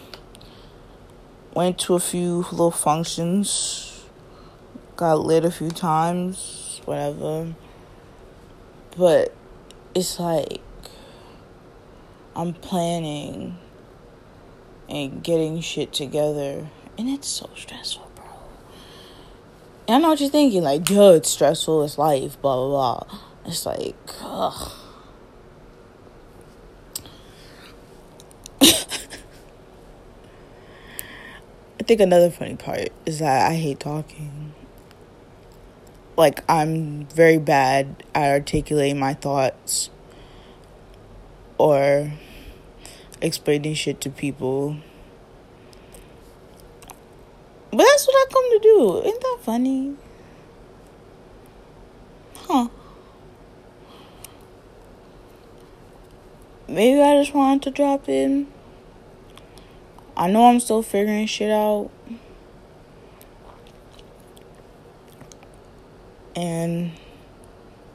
went 1.54 1.78
to 1.78 1.94
a 1.94 2.00
few 2.00 2.44
little 2.52 2.70
functions 2.70 4.04
got 4.96 5.20
lit 5.20 5.46
a 5.46 5.50
few 5.50 5.70
times, 5.70 6.82
whatever. 6.84 7.54
But 8.94 9.34
it's 9.94 10.20
like 10.20 10.60
I'm 12.36 12.52
planning 12.52 13.56
and 14.86 15.24
getting 15.24 15.62
shit 15.62 15.94
together, 15.94 16.68
and 16.98 17.08
it's 17.08 17.28
so 17.28 17.48
stressful. 17.56 18.09
And 19.90 19.96
I 19.96 19.98
know 20.02 20.10
what 20.10 20.20
you're 20.20 20.30
thinking, 20.30 20.62
like, 20.62 20.88
yo, 20.88 21.14
it's 21.14 21.30
stressful, 21.30 21.82
it's 21.82 21.98
life, 21.98 22.40
blah 22.40 22.54
blah 22.54 22.68
blah. 23.08 23.18
It's 23.44 23.66
like, 23.66 23.96
ugh. 24.22 24.70
I 28.62 28.76
think 31.82 32.00
another 32.00 32.30
funny 32.30 32.54
part 32.54 32.90
is 33.04 33.18
that 33.18 33.50
I 33.50 33.56
hate 33.56 33.80
talking. 33.80 34.54
Like, 36.16 36.48
I'm 36.48 37.06
very 37.06 37.38
bad 37.38 38.04
at 38.14 38.30
articulating 38.30 39.00
my 39.00 39.14
thoughts 39.14 39.90
or 41.58 42.12
explaining 43.20 43.74
shit 43.74 44.00
to 44.02 44.10
people. 44.10 44.76
But 47.70 47.84
that's 47.84 48.06
what 48.06 48.14
I 48.14 48.32
come 48.32 48.50
to 48.50 48.58
do. 48.62 49.02
Ain't 49.04 49.20
that 49.20 49.38
funny? 49.42 49.96
Huh. 52.36 52.68
Maybe 56.66 57.00
I 57.00 57.20
just 57.20 57.32
wanted 57.32 57.62
to 57.62 57.70
drop 57.70 58.08
in. 58.08 58.48
I 60.16 60.28
know 60.30 60.46
I'm 60.46 60.60
still 60.60 60.82
figuring 60.82 61.26
shit 61.26 61.50
out. 61.50 61.90
And 66.34 66.92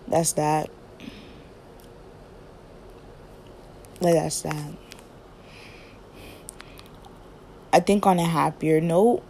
that's 0.08 0.34
that. 0.34 0.70
Like, 4.00 4.14
that's 4.14 4.42
that. 4.42 4.74
I 7.74 7.80
think 7.82 8.06
on 8.06 8.20
a 8.20 8.26
happier 8.26 8.80
note, 8.80 9.22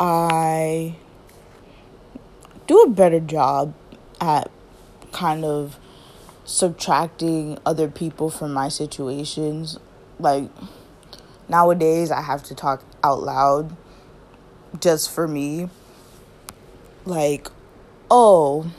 I 0.00 0.96
do 2.66 2.80
a 2.80 2.88
better 2.88 3.20
job 3.20 3.74
at 4.18 4.50
kind 5.12 5.44
of 5.44 5.78
subtracting 6.46 7.58
other 7.66 7.88
people 7.88 8.30
from 8.30 8.54
my 8.54 8.70
situations. 8.70 9.78
Like, 10.18 10.50
nowadays 11.50 12.10
I 12.10 12.22
have 12.22 12.42
to 12.44 12.54
talk 12.54 12.82
out 13.04 13.22
loud 13.22 13.76
just 14.80 15.10
for 15.10 15.28
me. 15.28 15.68
Like, 17.04 17.48
oh, 18.10 18.70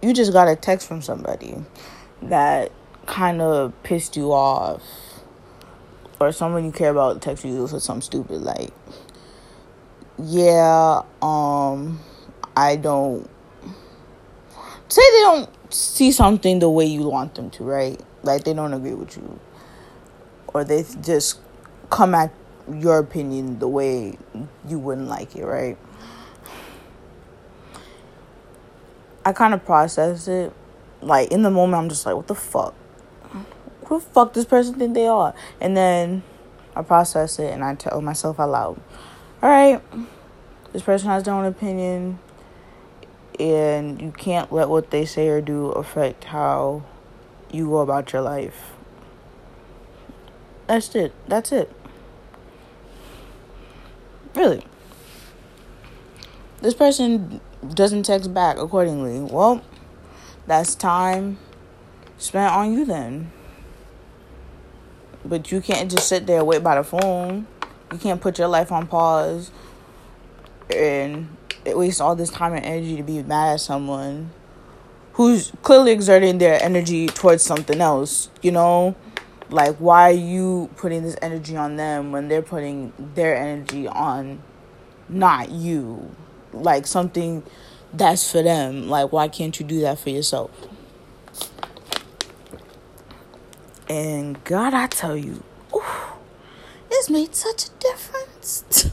you 0.00 0.12
just 0.12 0.32
got 0.32 0.46
a 0.46 0.54
text 0.54 0.86
from 0.86 1.02
somebody 1.02 1.56
that 2.22 2.70
kind 3.06 3.42
of 3.42 3.72
pissed 3.82 4.16
you 4.16 4.32
off, 4.32 4.82
or 6.20 6.30
someone 6.32 6.64
you 6.64 6.72
care 6.72 6.90
about 6.90 7.20
text 7.20 7.44
you 7.44 7.66
for 7.66 7.80
something 7.80 8.02
stupid 8.02 8.42
like, 8.42 8.72
yeah, 10.18 11.02
um, 11.22 12.00
I 12.56 12.76
don't 12.76 13.28
say 14.88 15.02
they 15.12 15.20
don't 15.22 15.50
see 15.72 16.12
something 16.12 16.58
the 16.58 16.70
way 16.70 16.86
you 16.86 17.08
want 17.08 17.34
them 17.34 17.50
to, 17.50 17.64
right? 17.64 18.00
Like 18.22 18.44
they 18.44 18.54
don't 18.54 18.72
agree 18.72 18.94
with 18.94 19.16
you 19.16 19.40
or 20.56 20.64
they 20.64 20.84
just 21.02 21.38
come 21.90 22.14
at 22.14 22.32
your 22.72 22.98
opinion 22.98 23.58
the 23.58 23.68
way 23.68 24.16
you 24.66 24.78
wouldn't 24.78 25.06
like 25.06 25.36
it, 25.36 25.44
right? 25.44 25.76
I 29.22 29.32
kind 29.32 29.52
of 29.52 29.64
process 29.66 30.28
it. 30.28 30.52
Like 31.02 31.30
in 31.30 31.42
the 31.42 31.50
moment, 31.50 31.82
I'm 31.82 31.88
just 31.90 32.06
like, 32.06 32.16
what 32.16 32.26
the 32.26 32.34
fuck? 32.34 32.74
Who 33.84 34.00
the 34.00 34.06
fuck 34.06 34.32
this 34.32 34.46
person 34.46 34.76
think 34.76 34.94
they 34.94 35.06
are? 35.06 35.34
And 35.60 35.76
then 35.76 36.22
I 36.74 36.80
process 36.80 37.38
it 37.38 37.52
and 37.52 37.62
I 37.62 37.74
tell 37.74 38.00
myself 38.00 38.40
out 38.40 38.50
loud, 38.50 38.80
all 39.42 39.50
right, 39.50 39.82
this 40.72 40.82
person 40.82 41.08
has 41.08 41.24
their 41.24 41.34
own 41.34 41.44
opinion, 41.44 42.18
and 43.38 44.00
you 44.00 44.12
can't 44.12 44.52
let 44.52 44.68
what 44.68 44.90
they 44.90 45.04
say 45.04 45.28
or 45.28 45.40
do 45.40 45.66
affect 45.70 46.24
how 46.24 46.84
you 47.52 47.66
go 47.66 47.78
about 47.78 48.12
your 48.12 48.22
life. 48.22 48.72
That's 50.66 50.94
it. 50.94 51.12
That's 51.28 51.52
it. 51.52 51.70
Really. 54.34 54.64
This 56.60 56.74
person 56.74 57.40
doesn't 57.74 58.04
text 58.04 58.34
back 58.34 58.58
accordingly. 58.58 59.20
Well, 59.20 59.62
that's 60.46 60.74
time 60.74 61.38
spent 62.18 62.52
on 62.52 62.72
you 62.72 62.84
then. 62.84 63.30
But 65.24 65.52
you 65.52 65.60
can't 65.60 65.90
just 65.90 66.08
sit 66.08 66.26
there 66.26 66.44
wait 66.44 66.62
by 66.62 66.76
the 66.76 66.84
phone. 66.84 67.46
You 67.92 67.98
can't 67.98 68.20
put 68.20 68.38
your 68.38 68.48
life 68.48 68.72
on 68.72 68.86
pause 68.86 69.50
and 70.74 71.36
waste 71.64 72.00
all 72.00 72.16
this 72.16 72.30
time 72.30 72.52
and 72.54 72.64
energy 72.64 72.96
to 72.96 73.02
be 73.02 73.22
mad 73.22 73.54
at 73.54 73.60
someone 73.60 74.30
who's 75.12 75.52
clearly 75.62 75.92
exerting 75.92 76.38
their 76.38 76.62
energy 76.62 77.06
towards 77.06 77.42
something 77.42 77.80
else, 77.80 78.28
you 78.42 78.52
know? 78.52 78.94
Like, 79.48 79.76
why 79.76 80.10
are 80.10 80.14
you 80.14 80.68
putting 80.76 81.02
this 81.02 81.16
energy 81.22 81.56
on 81.56 81.76
them 81.76 82.10
when 82.10 82.28
they're 82.28 82.42
putting 82.42 82.92
their 83.14 83.36
energy 83.36 83.86
on 83.86 84.42
not 85.08 85.50
you? 85.50 86.14
Like, 86.52 86.86
something 86.86 87.44
that's 87.92 88.30
for 88.30 88.42
them. 88.42 88.88
Like, 88.88 89.12
why 89.12 89.28
can't 89.28 89.58
you 89.58 89.64
do 89.64 89.80
that 89.82 89.98
for 90.00 90.10
yourself? 90.10 90.50
And 93.88 94.42
God, 94.44 94.74
I 94.74 94.88
tell 94.88 95.16
you, 95.16 95.42
it's 97.06 97.10
made 97.12 97.34
such 97.36 97.66
a 97.66 97.70
difference. 97.78 98.90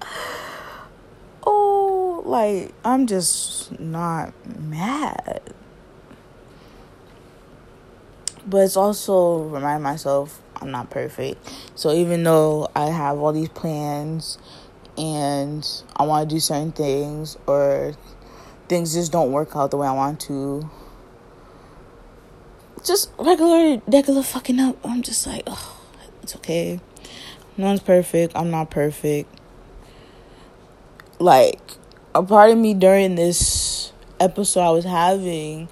oh, 1.46 2.22
like, 2.24 2.72
I'm 2.84 3.08
just 3.08 3.80
not 3.80 4.32
mad 4.56 5.40
but 8.48 8.58
it's 8.58 8.76
also 8.76 9.42
remind 9.48 9.82
myself 9.82 10.40
I'm 10.60 10.70
not 10.70 10.88
perfect. 10.88 11.52
So 11.74 11.92
even 11.92 12.22
though 12.22 12.68
I 12.76 12.90
have 12.90 13.18
all 13.18 13.32
these 13.32 13.48
plans 13.48 14.38
and 14.96 15.66
I 15.96 16.04
want 16.04 16.30
to 16.30 16.36
do 16.36 16.38
certain 16.38 16.70
things 16.70 17.36
or 17.48 17.94
things 18.68 18.94
just 18.94 19.10
don't 19.10 19.32
work 19.32 19.56
out 19.56 19.72
the 19.72 19.76
way 19.76 19.88
I 19.88 19.92
want 19.92 20.20
to, 20.20 20.70
just 22.84 23.10
regular 23.18 23.82
regular 23.88 24.22
fucking 24.22 24.60
up. 24.60 24.76
I'm 24.84 25.02
just 25.02 25.26
like, 25.26 25.42
oh, 25.48 25.75
it's 26.26 26.36
okay. 26.36 26.80
No 27.56 27.66
one's 27.66 27.80
perfect. 27.80 28.32
I'm 28.34 28.50
not 28.50 28.70
perfect. 28.70 29.32
Like 31.20 31.60
a 32.14 32.22
part 32.22 32.50
of 32.50 32.58
me 32.58 32.74
during 32.74 33.14
this 33.14 33.92
episode 34.18 34.60
I 34.60 34.70
was 34.70 34.84
having, 34.84 35.68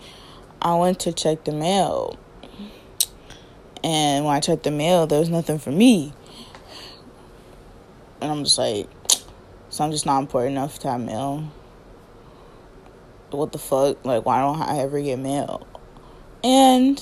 I 0.62 0.76
went 0.76 1.00
to 1.00 1.12
check 1.12 1.42
the 1.42 1.52
mail 1.52 2.18
and 3.82 4.24
when 4.24 4.34
I 4.34 4.40
checked 4.40 4.62
the 4.62 4.70
mail, 4.70 5.06
there 5.06 5.18
was 5.18 5.28
nothing 5.28 5.58
for 5.58 5.70
me. 5.70 6.14
And 8.22 8.32
I'm 8.32 8.44
just 8.44 8.56
like, 8.56 8.88
so 9.68 9.84
I'm 9.84 9.90
just 9.90 10.06
not 10.06 10.20
important 10.20 10.52
enough 10.52 10.78
to 10.80 10.90
have 10.90 11.00
mail. 11.00 11.52
What 13.30 13.52
the 13.52 13.58
fuck? 13.58 14.02
Like, 14.06 14.24
why 14.24 14.40
don't 14.40 14.62
I 14.62 14.78
ever 14.78 15.02
get 15.02 15.18
mail? 15.18 15.66
And 16.42 16.98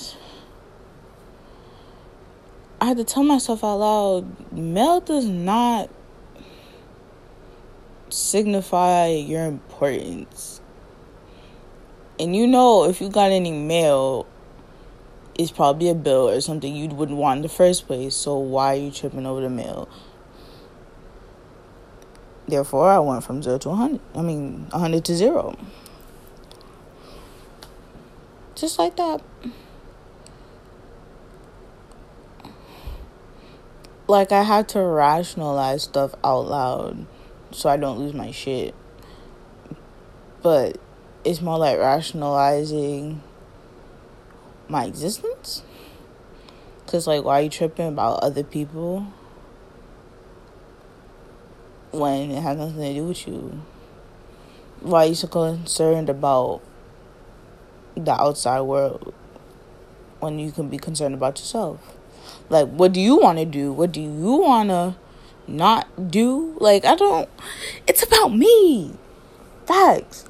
I 2.83 2.87
had 2.87 2.97
to 2.97 3.05
tell 3.05 3.23
myself 3.23 3.63
out 3.63 3.77
loud 3.77 4.51
mail 4.51 4.99
does 4.99 5.23
not 5.23 5.89
signify 8.09 9.07
your 9.07 9.45
importance. 9.45 10.59
And 12.19 12.35
you 12.35 12.45
know, 12.45 12.83
if 12.83 12.99
you 12.99 13.07
got 13.07 13.31
any 13.31 13.53
mail, 13.53 14.27
it's 15.39 15.49
probably 15.49 15.87
a 15.87 15.95
bill 15.95 16.27
or 16.27 16.41
something 16.41 16.75
you 16.75 16.89
wouldn't 16.89 17.17
want 17.17 17.37
in 17.37 17.41
the 17.43 17.47
first 17.47 17.87
place. 17.87 18.15
So 18.15 18.37
why 18.37 18.73
are 18.73 18.79
you 18.81 18.91
tripping 18.91 19.25
over 19.25 19.39
the 19.39 19.49
mail? 19.49 19.87
Therefore, 22.49 22.89
I 22.89 22.99
went 22.99 23.23
from 23.23 23.41
zero 23.41 23.59
to 23.59 23.69
100. 23.69 24.01
I 24.13 24.21
mean, 24.23 24.67
100 24.71 25.05
to 25.05 25.15
zero. 25.15 25.57
Just 28.55 28.77
like 28.77 28.97
that. 28.97 29.21
Like, 34.13 34.31
I 34.31 34.43
had 34.43 34.69
to 34.69 34.79
rationalize 34.79 35.81
stuff 35.81 36.13
out 36.23 36.45
loud 36.47 37.07
so 37.49 37.67
I 37.67 37.77
don't 37.77 37.97
lose 37.97 38.13
my 38.13 38.29
shit. 38.29 38.75
But 40.43 40.77
it's 41.25 41.41
more 41.41 41.57
like 41.57 41.79
rationalizing 41.79 43.23
my 44.69 44.85
existence. 44.85 45.63
Cause 46.85 47.07
like, 47.07 47.23
why 47.23 47.39
are 47.39 47.41
you 47.41 47.49
tripping 47.49 47.87
about 47.87 48.21
other 48.21 48.43
people? 48.43 49.07
when 51.89 52.29
it 52.29 52.43
has 52.43 52.55
nothing 52.55 52.81
to 52.81 52.93
do 52.93 53.07
with 53.07 53.27
you? 53.27 53.63
Why 54.81 55.05
are 55.05 55.07
you 55.07 55.15
so 55.15 55.27
concerned 55.27 56.09
about 56.09 56.61
the 57.97 58.13
outside 58.13 58.61
world 58.61 59.11
when 60.19 60.37
you 60.37 60.51
can 60.51 60.69
be 60.69 60.77
concerned 60.77 61.15
about 61.15 61.39
yourself? 61.39 61.97
Like, 62.49 62.69
what 62.69 62.93
do 62.93 62.99
you 62.99 63.17
want 63.17 63.39
to 63.39 63.45
do? 63.45 63.71
What 63.71 63.91
do 63.91 64.01
you 64.01 64.35
want 64.37 64.69
to 64.69 64.95
not 65.47 66.11
do? 66.11 66.55
Like, 66.59 66.85
I 66.85 66.95
don't. 66.95 67.29
It's 67.87 68.03
about 68.03 68.29
me. 68.29 68.93
Facts. 69.65 70.25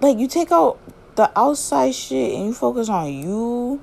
Like, 0.00 0.18
you 0.18 0.28
take 0.28 0.52
out 0.52 0.78
the 1.14 1.30
outside 1.38 1.94
shit 1.94 2.34
and 2.34 2.46
you 2.46 2.54
focus 2.54 2.88
on 2.88 3.12
you, 3.12 3.80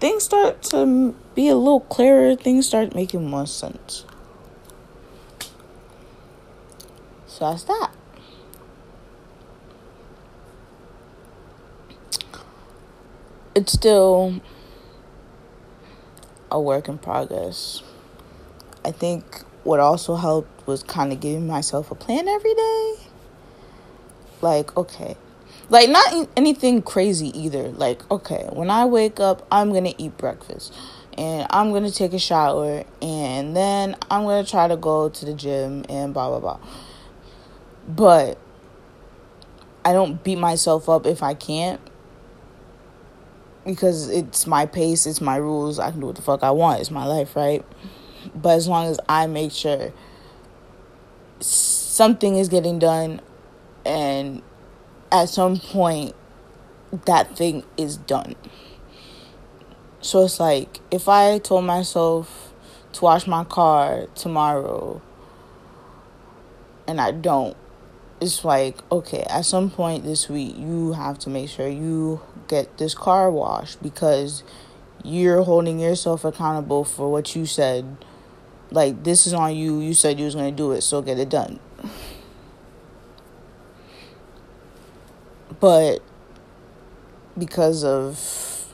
things 0.00 0.24
start 0.24 0.62
to 0.62 1.14
be 1.34 1.48
a 1.48 1.56
little 1.56 1.80
clearer. 1.80 2.34
Things 2.36 2.66
start 2.66 2.94
making 2.94 3.28
more 3.28 3.46
sense. 3.46 4.04
So 7.26 7.50
that's 7.50 7.64
that. 7.64 7.95
It's 13.56 13.72
still 13.72 14.42
a 16.50 16.60
work 16.60 16.88
in 16.88 16.98
progress. 16.98 17.82
I 18.84 18.90
think 18.90 19.24
what 19.64 19.80
also 19.80 20.16
helped 20.16 20.66
was 20.66 20.82
kind 20.82 21.10
of 21.10 21.20
giving 21.20 21.46
myself 21.46 21.90
a 21.90 21.94
plan 21.94 22.28
every 22.28 22.52
day. 22.52 22.94
Like, 24.42 24.76
okay, 24.76 25.16
like 25.70 25.88
not 25.88 26.28
anything 26.36 26.82
crazy 26.82 27.28
either. 27.28 27.68
Like, 27.68 28.08
okay, 28.10 28.46
when 28.52 28.68
I 28.68 28.84
wake 28.84 29.20
up, 29.20 29.46
I'm 29.50 29.70
going 29.70 29.84
to 29.84 30.02
eat 30.02 30.18
breakfast 30.18 30.74
and 31.16 31.46
I'm 31.48 31.70
going 31.70 31.84
to 31.84 31.90
take 31.90 32.12
a 32.12 32.18
shower 32.18 32.84
and 33.00 33.56
then 33.56 33.96
I'm 34.10 34.24
going 34.24 34.44
to 34.44 34.50
try 34.50 34.68
to 34.68 34.76
go 34.76 35.08
to 35.08 35.24
the 35.24 35.32
gym 35.32 35.86
and 35.88 36.12
blah 36.12 36.28
blah 36.28 36.40
blah. 36.40 36.60
But 37.88 38.36
I 39.82 39.94
don't 39.94 40.22
beat 40.22 40.36
myself 40.36 40.90
up 40.90 41.06
if 41.06 41.22
I 41.22 41.32
can't 41.32 41.80
because 43.66 44.08
it's 44.08 44.46
my 44.46 44.64
pace, 44.64 45.06
it's 45.06 45.20
my 45.20 45.36
rules. 45.36 45.78
I 45.78 45.90
can 45.90 46.00
do 46.00 46.06
what 46.06 46.16
the 46.16 46.22
fuck 46.22 46.42
I 46.42 46.52
want. 46.52 46.80
It's 46.80 46.90
my 46.90 47.04
life, 47.04 47.36
right? 47.36 47.64
But 48.34 48.50
as 48.50 48.68
long 48.68 48.86
as 48.86 48.98
I 49.08 49.26
make 49.26 49.52
sure 49.52 49.92
something 51.40 52.36
is 52.36 52.48
getting 52.48 52.78
done 52.78 53.20
and 53.84 54.42
at 55.12 55.28
some 55.28 55.58
point 55.58 56.14
that 57.04 57.36
thing 57.36 57.64
is 57.76 57.96
done. 57.96 58.34
So 60.00 60.24
it's 60.24 60.38
like 60.40 60.80
if 60.90 61.08
I 61.08 61.38
told 61.38 61.64
myself 61.64 62.52
to 62.92 63.04
wash 63.04 63.26
my 63.26 63.44
car 63.44 64.06
tomorrow 64.14 65.02
and 66.86 67.00
I 67.00 67.10
don't, 67.10 67.56
it's 68.20 68.44
like, 68.44 68.78
okay, 68.90 69.24
at 69.28 69.44
some 69.44 69.70
point 69.70 70.04
this 70.04 70.28
week, 70.28 70.54
you 70.56 70.92
have 70.92 71.18
to 71.20 71.30
make 71.30 71.48
sure 71.50 71.68
you 71.68 72.20
get 72.48 72.78
this 72.78 72.94
car 72.94 73.30
washed 73.30 73.82
because 73.82 74.42
you're 75.04 75.42
holding 75.42 75.78
yourself 75.78 76.24
accountable 76.24 76.84
for 76.84 77.10
what 77.10 77.36
you 77.36 77.46
said. 77.46 77.96
Like, 78.70 79.04
this 79.04 79.26
is 79.26 79.34
on 79.34 79.54
you. 79.54 79.80
You 79.80 79.94
said 79.94 80.18
you 80.18 80.24
was 80.24 80.34
going 80.34 80.50
to 80.50 80.56
do 80.56 80.72
it, 80.72 80.82
so 80.82 81.02
get 81.02 81.18
it 81.18 81.28
done. 81.28 81.60
But 85.60 86.02
because 87.38 87.84
of 87.84 88.66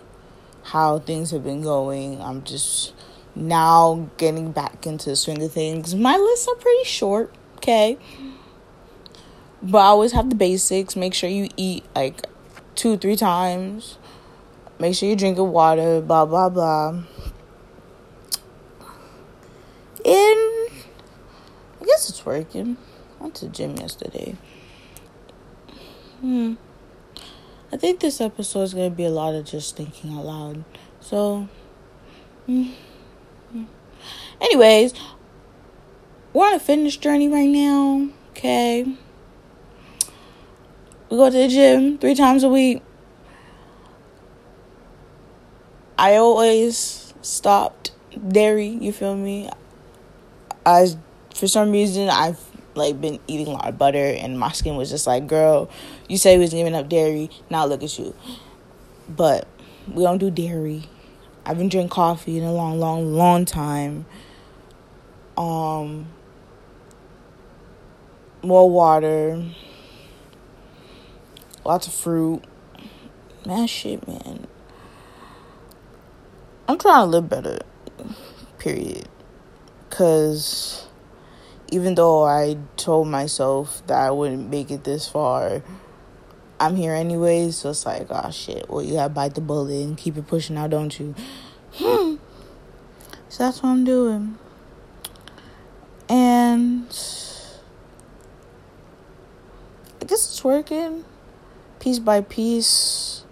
how 0.62 0.98
things 1.00 1.31
have 1.33 1.44
been 1.44 1.62
going, 1.62 2.20
I'm 2.20 2.42
just 2.44 2.94
now 3.35 4.09
getting 4.16 4.52
back 4.52 4.87
into 4.87 5.11
the 5.11 5.16
swing 5.16 5.42
of 5.42 5.52
things. 5.52 5.94
My 5.94 6.16
lists 6.16 6.48
are 6.48 6.55
pretty 6.57 6.85
short, 6.85 7.35
okay? 7.57 7.98
But 9.62 9.79
I 9.79 9.87
always 9.87 10.12
have 10.12 10.29
the 10.29 10.35
basics. 10.35 10.96
Make 10.96 11.14
sure 11.14 11.31
you 11.31 11.48
eat 11.57 11.85
like 11.94 12.27
two, 12.75 12.96
three 12.96 13.16
times. 13.16 13.98
Make 14.79 14.96
sure 14.96 15.09
you 15.09 15.14
drink 15.14 15.37
your 15.37 15.46
water, 15.46 16.01
blah, 16.01 16.27
blah, 16.27 16.48
blah. 16.48 16.88
And 20.05 20.70
I 21.81 21.85
guess 21.87 22.09
it's 22.09 22.27
working. 22.27 22.77
I 23.20 23.22
went 23.22 23.37
to 23.37 23.46
the 23.46 23.53
gym 23.53 23.77
yesterday. 23.77 24.37
Hmm. 26.20 26.55
I 27.72 27.77
think 27.77 28.01
this 28.01 28.20
episode 28.20 28.62
is 28.62 28.75
going 28.75 28.90
to 28.90 28.96
be 28.96 29.05
a 29.05 29.11
lot 29.11 29.35
of 29.35 29.44
just 29.44 29.77
thinking 29.77 30.12
out 30.12 30.25
loud. 30.25 30.64
So, 31.01 31.48
mm, 32.48 32.72
mm. 33.55 33.66
anyways, 34.40 34.92
we're 36.33 36.46
on 36.48 36.55
a 36.55 36.61
fitness 36.61 36.96
journey 36.96 37.29
right 37.29 37.48
now. 37.48 38.09
Okay. 38.31 38.87
We 41.12 41.18
go 41.18 41.29
to 41.29 41.37
the 41.37 41.46
gym 41.46 41.98
three 41.98 42.14
times 42.14 42.42
a 42.42 42.48
week. 42.48 42.81
I 45.98 46.16
always 46.16 47.12
stopped 47.20 47.90
dairy, 48.29 48.68
you 48.68 48.92
feel 48.92 49.14
me? 49.14 49.51
I 50.64 50.87
for 51.35 51.46
some 51.48 51.70
reason 51.70 52.09
I've 52.09 52.40
like 52.75 52.98
been 52.98 53.20
eating 53.27 53.48
a 53.48 53.51
lot 53.51 53.68
of 53.68 53.77
butter 53.77 53.98
and 53.98 54.38
my 54.38 54.53
skin 54.53 54.77
was 54.77 54.88
just 54.88 55.07
like, 55.07 55.27
girl, 55.27 55.68
you 56.09 56.16
say 56.16 56.38
we 56.38 56.44
was 56.44 56.55
giving 56.55 56.75
up 56.75 56.88
dairy, 56.88 57.29
now 57.51 57.66
look 57.66 57.83
at 57.83 57.98
you. 57.98 58.14
But 59.07 59.46
we 59.92 60.05
don't 60.05 60.16
do 60.16 60.31
dairy. 60.31 60.85
I've 61.44 61.59
been 61.59 61.68
drinking 61.68 61.90
coffee 61.90 62.38
in 62.38 62.44
a 62.44 62.55
long, 62.55 62.81
long, 62.81 63.12
long 63.12 63.44
time. 63.44 64.07
Um 65.37 66.07
more 68.42 68.70
water. 68.70 69.44
Lots 71.64 71.87
of 71.87 71.94
fruit. 71.94 72.42
Man 73.46 73.68
shit, 73.68 74.07
man. 74.09 74.46
I'm 76.66 76.79
trying 76.79 77.05
to 77.05 77.07
live 77.07 77.29
better. 77.29 77.61
Period. 78.59 79.09
Cause 79.90 80.87
even 81.70 81.94
though 81.94 82.25
I 82.25 82.57
told 82.77 83.09
myself 83.09 83.87
that 83.87 83.98
I 83.98 84.11
wouldn't 84.11 84.51
make 84.51 84.70
it 84.70 84.83
this 84.85 85.09
far, 85.09 85.62
I'm 86.59 86.75
here 86.75 86.94
anyways. 86.94 87.57
So 87.57 87.70
it's 87.70 87.87
like, 87.87 88.07
oh 88.11 88.31
shit. 88.31 88.68
Well, 88.68 88.83
you 88.83 88.94
gotta 88.94 89.09
bite 89.09 89.35
the 89.35 89.40
bullet 89.40 89.85
and 89.85 89.96
keep 89.96 90.16
it 90.16 90.27
pushing 90.27 90.57
out, 90.57 90.70
don't 90.70 90.98
you? 90.98 91.14
Hmm. 91.75 92.16
So 93.29 93.44
that's 93.44 93.62
what 93.62 93.70
I'm 93.70 93.85
doing. 93.85 94.37
And 96.09 96.87
I 100.01 100.05
guess 100.05 100.29
it's 100.29 100.42
working 100.42 101.05
piece 101.83 101.99
by 101.99 102.21
piece. 102.21 103.25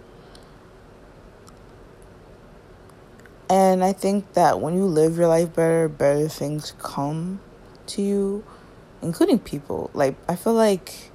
And 3.49 3.81
I 3.81 3.93
think 3.93 4.33
that 4.33 4.59
when 4.59 4.75
you 4.75 4.83
live 4.83 5.17
your 5.17 5.27
life 5.27 5.55
better, 5.55 5.87
better 5.87 6.27
things 6.27 6.73
come 6.77 7.39
to 7.87 8.01
you, 8.01 8.43
including 9.01 9.39
people. 9.39 9.89
Like, 9.93 10.15
I 10.27 10.35
feel 10.35 10.53
like 10.53 11.11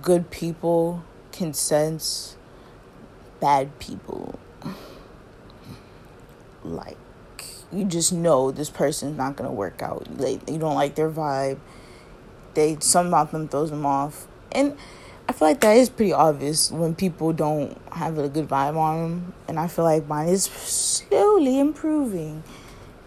good 0.00 0.30
people 0.30 1.02
can 1.32 1.52
sense 1.54 2.36
bad 3.40 3.76
people. 3.80 4.38
Like, 6.62 6.96
you 7.72 7.84
just 7.84 8.12
know 8.12 8.52
this 8.52 8.70
person's 8.70 9.18
not 9.18 9.34
gonna 9.34 9.52
work 9.52 9.82
out. 9.82 10.06
Like, 10.18 10.48
you 10.48 10.58
don't 10.58 10.76
like 10.76 10.94
their 10.94 11.10
vibe. 11.10 11.58
They, 12.54 12.76
some 12.78 13.08
about 13.08 13.32
them 13.32 13.48
throws 13.48 13.70
them 13.70 13.84
off. 13.84 14.28
And 14.52 14.76
I 15.28 15.32
feel 15.32 15.48
like 15.48 15.60
that 15.60 15.76
is 15.76 15.88
pretty 15.88 16.12
obvious 16.12 16.70
when 16.70 16.94
people 16.94 17.32
don't 17.32 17.76
have 17.92 18.16
a 18.16 18.28
good 18.28 18.48
vibe 18.48 18.76
on 18.76 19.02
them. 19.02 19.34
And 19.48 19.58
I 19.58 19.66
feel 19.66 19.84
like 19.84 20.06
mine 20.06 20.28
is 20.28 20.44
slowly 20.44 21.58
improving. 21.58 22.44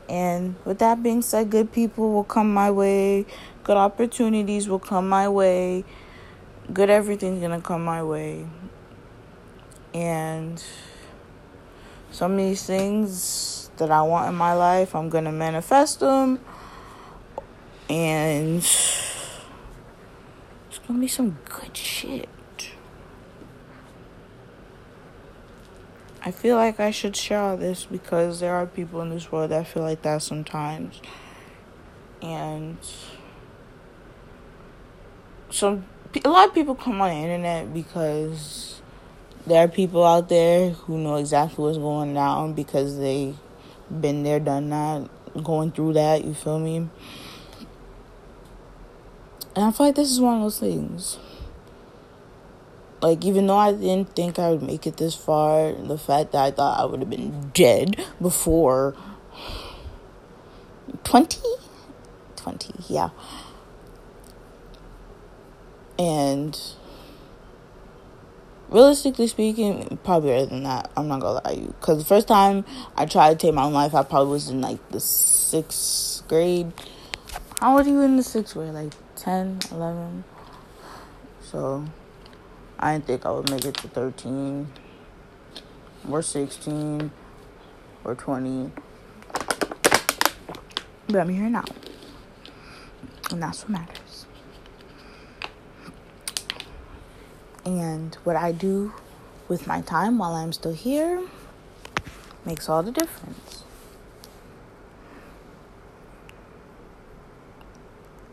And 0.09 0.55
with 0.65 0.79
that 0.79 1.01
being 1.01 1.21
said, 1.21 1.49
good 1.49 1.71
people 1.71 2.11
will 2.11 2.23
come 2.25 2.53
my 2.53 2.71
way, 2.71 3.25
good 3.63 3.77
opportunities 3.77 4.67
will 4.67 4.79
come 4.79 5.07
my 5.07 5.29
way, 5.29 5.85
good 6.73 6.89
everything's 6.89 7.41
gonna 7.41 7.61
come 7.61 7.85
my 7.85 8.03
way. 8.03 8.47
And 9.93 10.61
some 12.11 12.33
of 12.33 12.37
these 12.39 12.65
things 12.65 13.69
that 13.77 13.91
I 13.91 14.01
want 14.01 14.27
in 14.27 14.35
my 14.35 14.53
life, 14.53 14.95
I'm 14.95 15.09
gonna 15.09 15.31
manifest 15.31 15.99
them. 15.99 16.39
And 17.87 18.63
gonna 20.89 20.99
be 20.99 21.07
some 21.07 21.37
good 21.45 21.77
shit. 21.77 22.27
I 26.25 26.31
feel 26.31 26.55
like 26.55 26.79
I 26.79 26.89
should 26.89 27.15
share 27.15 27.55
this 27.55 27.85
because 27.85 28.39
there 28.39 28.55
are 28.55 28.65
people 28.65 29.01
in 29.01 29.09
this 29.11 29.31
world 29.31 29.51
that 29.51 29.67
feel 29.67 29.83
like 29.83 30.01
that 30.01 30.23
sometimes. 30.23 30.99
And 32.23 32.77
some 35.51 35.85
a 36.25 36.29
lot 36.29 36.47
of 36.47 36.55
people 36.55 36.73
come 36.73 36.99
on 37.01 37.09
the 37.09 37.15
internet 37.15 37.71
because 37.71 38.81
there 39.45 39.63
are 39.63 39.67
people 39.67 40.03
out 40.03 40.27
there 40.27 40.71
who 40.71 40.97
know 40.97 41.17
exactly 41.17 41.63
what's 41.63 41.77
going 41.77 42.17
on 42.17 42.53
because 42.53 42.97
they 42.97 43.35
been 44.01 44.23
there 44.23 44.39
done 44.39 44.71
that 44.71 45.07
going 45.43 45.71
through 45.71 45.93
that, 45.93 46.25
you 46.25 46.33
feel 46.33 46.57
me? 46.57 46.89
And 49.55 49.65
I 49.65 49.71
feel 49.71 49.87
like 49.87 49.95
this 49.95 50.11
is 50.11 50.19
one 50.19 50.37
of 50.37 50.41
those 50.41 50.59
things. 50.59 51.17
Like, 53.01 53.23
even 53.23 53.47
though 53.47 53.57
I 53.57 53.71
didn't 53.71 54.15
think 54.15 54.37
I 54.39 54.51
would 54.51 54.61
make 54.61 54.85
it 54.85 54.97
this 54.97 55.15
far, 55.15 55.71
the 55.71 55.97
fact 55.97 56.33
that 56.33 56.43
I 56.43 56.51
thought 56.51 56.79
I 56.79 56.85
would 56.85 56.99
have 56.99 57.09
been 57.09 57.49
dead 57.53 57.95
before 58.21 58.95
20? 61.03 61.39
20, 62.35 62.73
yeah. 62.89 63.09
And 65.97 66.59
realistically 68.69 69.27
speaking, 69.27 69.99
probably 70.03 70.29
better 70.31 70.45
than 70.45 70.63
that. 70.63 70.91
I'm 70.95 71.07
not 71.07 71.21
gonna 71.21 71.41
lie 71.43 71.55
to 71.55 71.61
you. 71.61 71.75
Because 71.79 71.99
the 71.99 72.05
first 72.05 72.27
time 72.27 72.65
I 72.95 73.05
tried 73.05 73.39
to 73.39 73.47
take 73.47 73.55
my 73.55 73.63
own 73.63 73.73
life, 73.73 73.95
I 73.95 74.03
probably 74.03 74.31
was 74.31 74.49
in 74.49 74.61
like 74.61 74.89
the 74.89 74.99
sixth 74.99 76.27
grade. 76.27 76.71
How 77.59 77.77
old 77.77 77.87
are 77.87 77.89
you 77.89 78.01
in 78.01 78.17
the 78.17 78.23
sixth 78.23 78.53
grade? 78.53 78.73
Like 78.73 78.93
10, 79.19 79.59
11? 79.71 80.23
So 81.41 81.83
I 82.79 82.93
didn't 82.93 83.05
think 83.05 83.25
I 83.25 83.31
would 83.31 83.49
make 83.49 83.65
it 83.65 83.75
to 83.75 83.89
13 83.89 84.71
or 86.09 86.21
16 86.21 87.11
or 88.05 88.15
20. 88.15 88.71
But 91.07 91.19
I'm 91.19 91.29
here 91.29 91.49
now. 91.49 91.65
And 93.31 93.43
that's 93.43 93.63
what 93.63 93.71
matters. 93.71 94.25
And 97.65 98.15
what 98.23 98.37
I 98.37 98.53
do 98.53 98.93
with 99.49 99.67
my 99.67 99.81
time 99.81 100.17
while 100.17 100.33
I'm 100.33 100.53
still 100.53 100.73
here 100.73 101.21
makes 102.45 102.69
all 102.69 102.83
the 102.83 102.91
difference. 102.91 103.58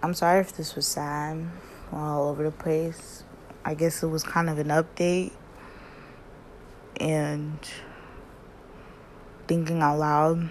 I'm 0.07 0.15
sorry 0.15 0.39
if 0.39 0.53
this 0.57 0.77
was 0.77 0.87
sad, 0.87 1.49
all 1.93 2.29
over 2.29 2.45
the 2.45 2.53
place. 2.53 3.25
I 3.65 3.75
guess 3.75 4.05
it 4.05 4.07
was 4.07 4.23
kind 4.23 4.49
of 4.49 4.61
an 4.61 4.69
update 4.69 5.33
and 7.01 7.59
thinking 9.49 9.83
out 9.83 9.99
loud. 9.99 10.51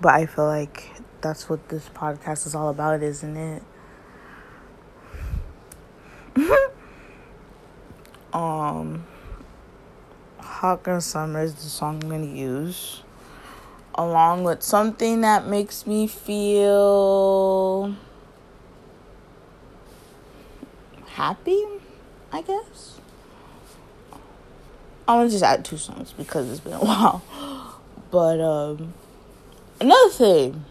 But 0.00 0.14
I 0.14 0.26
feel 0.26 0.46
like 0.46 0.92
that's 1.22 1.48
what 1.48 1.68
this 1.70 1.88
podcast 1.88 2.46
is 2.46 2.54
all 2.54 2.68
about, 2.68 3.02
isn't 3.02 3.36
it? 3.36 3.64
um 8.32 9.04
Girl 10.84 11.00
Summer 11.00 11.42
is 11.42 11.54
the 11.54 11.62
song 11.62 12.00
I'm 12.04 12.10
gonna 12.10 12.26
use. 12.26 13.03
Along 13.96 14.42
with 14.44 14.62
something 14.62 15.20
that 15.20 15.46
makes 15.46 15.86
me 15.86 16.06
feel 16.06 17.94
happy, 21.06 21.64
I 22.32 22.42
guess. 22.42 22.98
I'm 25.06 25.18
gonna 25.18 25.30
just 25.30 25.44
add 25.44 25.64
two 25.64 25.76
songs 25.76 26.12
because 26.12 26.50
it's 26.50 26.60
been 26.60 26.72
a 26.72 26.78
while. 26.84 27.22
But 28.10 28.40
um 28.40 28.94
another 29.80 30.10
thing. 30.10 30.64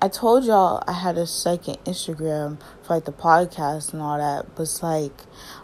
I 0.00 0.08
told 0.08 0.44
y'all 0.44 0.84
I 0.86 0.92
had 0.92 1.16
a 1.16 1.26
second 1.26 1.78
Instagram 1.84 2.58
for 2.82 2.94
like 2.94 3.06
the 3.06 3.12
podcast 3.12 3.92
and 3.94 4.02
all 4.02 4.18
that, 4.18 4.54
but 4.54 4.64
it's 4.64 4.82
like 4.82 5.12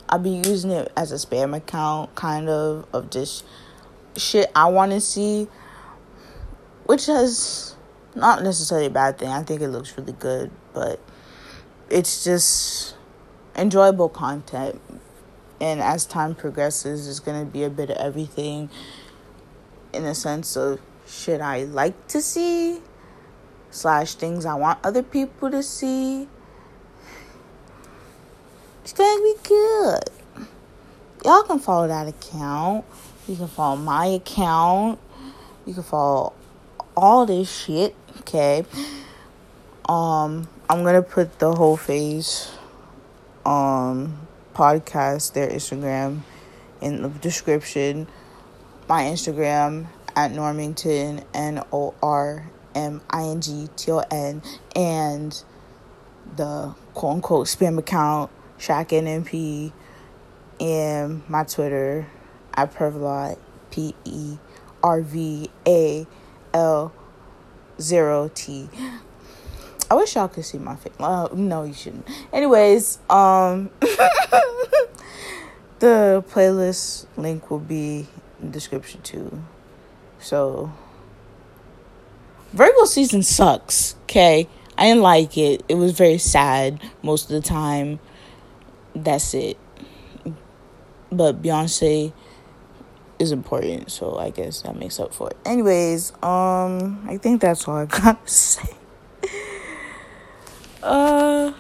I'll 0.08 0.18
be 0.18 0.42
using 0.44 0.70
it 0.70 0.90
as 0.96 1.12
a 1.12 1.16
spam 1.16 1.54
account, 1.56 2.14
kind 2.14 2.48
of, 2.48 2.86
of 2.92 3.10
just 3.10 3.44
shit 4.16 4.50
I 4.54 4.66
want 4.68 4.92
to 4.92 5.00
see, 5.00 5.48
which 6.92 7.09
is 7.09 7.74
not 8.14 8.42
necessarily 8.42 8.88
a 8.88 8.90
bad 8.90 9.16
thing. 9.16 9.28
I 9.31 9.42
think 9.44 9.62
it 9.62 9.68
looks 9.68 9.96
really 9.96 10.12
good, 10.12 10.50
but 10.74 11.00
it's 11.88 12.22
just 12.22 12.96
enjoyable 13.57 14.11
content. 14.11 14.78
And 15.59 15.81
as 15.81 16.05
time 16.05 16.35
progresses, 16.35 17.09
it's 17.09 17.18
going 17.18 17.46
to 17.46 17.50
be 17.50 17.64
a 17.64 17.70
bit 17.70 17.88
of 17.88 17.96
everything 17.96 18.68
in 19.94 20.05
the 20.05 20.14
sense 20.14 20.55
of 20.55 20.81
shit 21.07 21.40
I 21.40 21.62
like 21.62 22.09
to 22.09 22.20
see, 22.20 22.83
slash 23.70 24.14
things 24.16 24.44
I 24.44 24.52
want 24.52 24.78
other 24.85 25.02
people 25.02 25.50
to 25.50 25.62
see. 25.62 26.28
It's 28.83 28.92
going 28.92 29.16
to 29.16 29.22
be 29.22 29.48
good. 29.48 30.11
Y'all 31.24 31.42
can 31.44 31.59
follow 31.59 31.88
that 31.88 32.07
account. 32.07 32.85
You 33.26 33.37
can 33.37 33.48
follow 33.48 33.76
my 33.76 34.05
account. 34.05 34.98
You 35.64 35.72
can 35.72 35.85
follow 35.85 36.35
all 36.96 37.26
this 37.26 37.50
shit, 37.50 37.94
okay? 38.20 38.64
Um, 39.88 40.48
I'm 40.68 40.85
gonna 40.85 41.02
put 41.02 41.38
the 41.38 41.52
whole 41.52 41.76
phase 41.76 42.50
um 43.44 44.18
podcast, 44.55 45.33
their 45.33 45.48
Instagram 45.48 46.20
in 46.81 47.02
the 47.02 47.09
description. 47.09 48.09
My 48.88 49.05
Instagram 49.05 49.87
at 50.16 50.33
Normington 50.33 51.24
N 51.35 51.62
O 51.72 51.94
R 52.02 52.50
M 52.74 53.00
I 53.11 53.24
N 53.24 53.40
G 53.40 53.68
T 53.76 53.90
O 53.90 53.98
N 54.11 54.42
and 54.76 55.42
the 56.37 56.74
quote 56.94 57.14
unquote 57.14 57.46
spam 57.46 57.78
account 57.78 58.31
Shaq 58.59 58.88
NMP 58.88 59.72
and 60.61 61.28
my 61.28 61.44
Twitter 61.44 62.07
at 62.55 62.74
Pervalot 62.74 63.38
P 63.70 63.94
E 64.05 64.38
R 64.83 65.00
V 65.00 65.50
A 65.66 66.07
L 66.54 66.92
zero 67.80 68.30
T. 68.34 68.68
I 69.90 69.94
wish 69.94 70.14
y'all 70.14 70.28
could 70.28 70.44
see 70.44 70.58
my 70.58 70.76
face. 70.76 70.92
Uh, 70.98 71.28
no, 71.34 71.64
you 71.64 71.74
shouldn't. 71.74 72.08
Anyways, 72.32 72.98
um, 73.10 73.68
the 75.80 76.24
playlist 76.30 77.06
link 77.16 77.50
will 77.50 77.58
be 77.58 78.06
in 78.40 78.46
the 78.46 78.52
description 78.52 79.02
too. 79.02 79.42
So, 80.18 80.72
Virgo 82.52 82.84
season 82.86 83.22
sucks. 83.22 83.96
Okay, 84.04 84.48
I 84.78 84.84
didn't 84.84 85.02
like 85.02 85.36
it. 85.36 85.62
It 85.68 85.74
was 85.74 85.92
very 85.92 86.18
sad 86.18 86.80
most 87.02 87.24
of 87.24 87.42
the 87.42 87.46
time. 87.46 87.98
That's 88.94 89.34
it. 89.34 89.58
But 91.10 91.42
Beyonce 91.42 92.14
is 93.22 93.32
important, 93.32 93.90
so 93.90 94.18
I 94.18 94.30
guess 94.30 94.62
that 94.62 94.76
makes 94.76 94.98
up 94.98 95.14
for 95.14 95.30
it. 95.30 95.37
Anyways, 95.46 96.12
um, 96.22 97.06
I 97.08 97.16
think 97.16 97.40
that's 97.40 97.66
all 97.68 97.76
I 97.76 97.87
got 97.87 98.26
to 98.26 98.32
say. 98.32 98.68
Uh, 100.82 101.52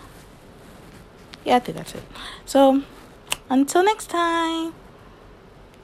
yeah, 1.44 1.54
I 1.54 1.60
think 1.60 1.78
that's 1.78 1.94
it. 1.94 2.02
So, 2.44 2.82
until 3.48 3.84
next 3.84 4.10
time. 4.10 4.74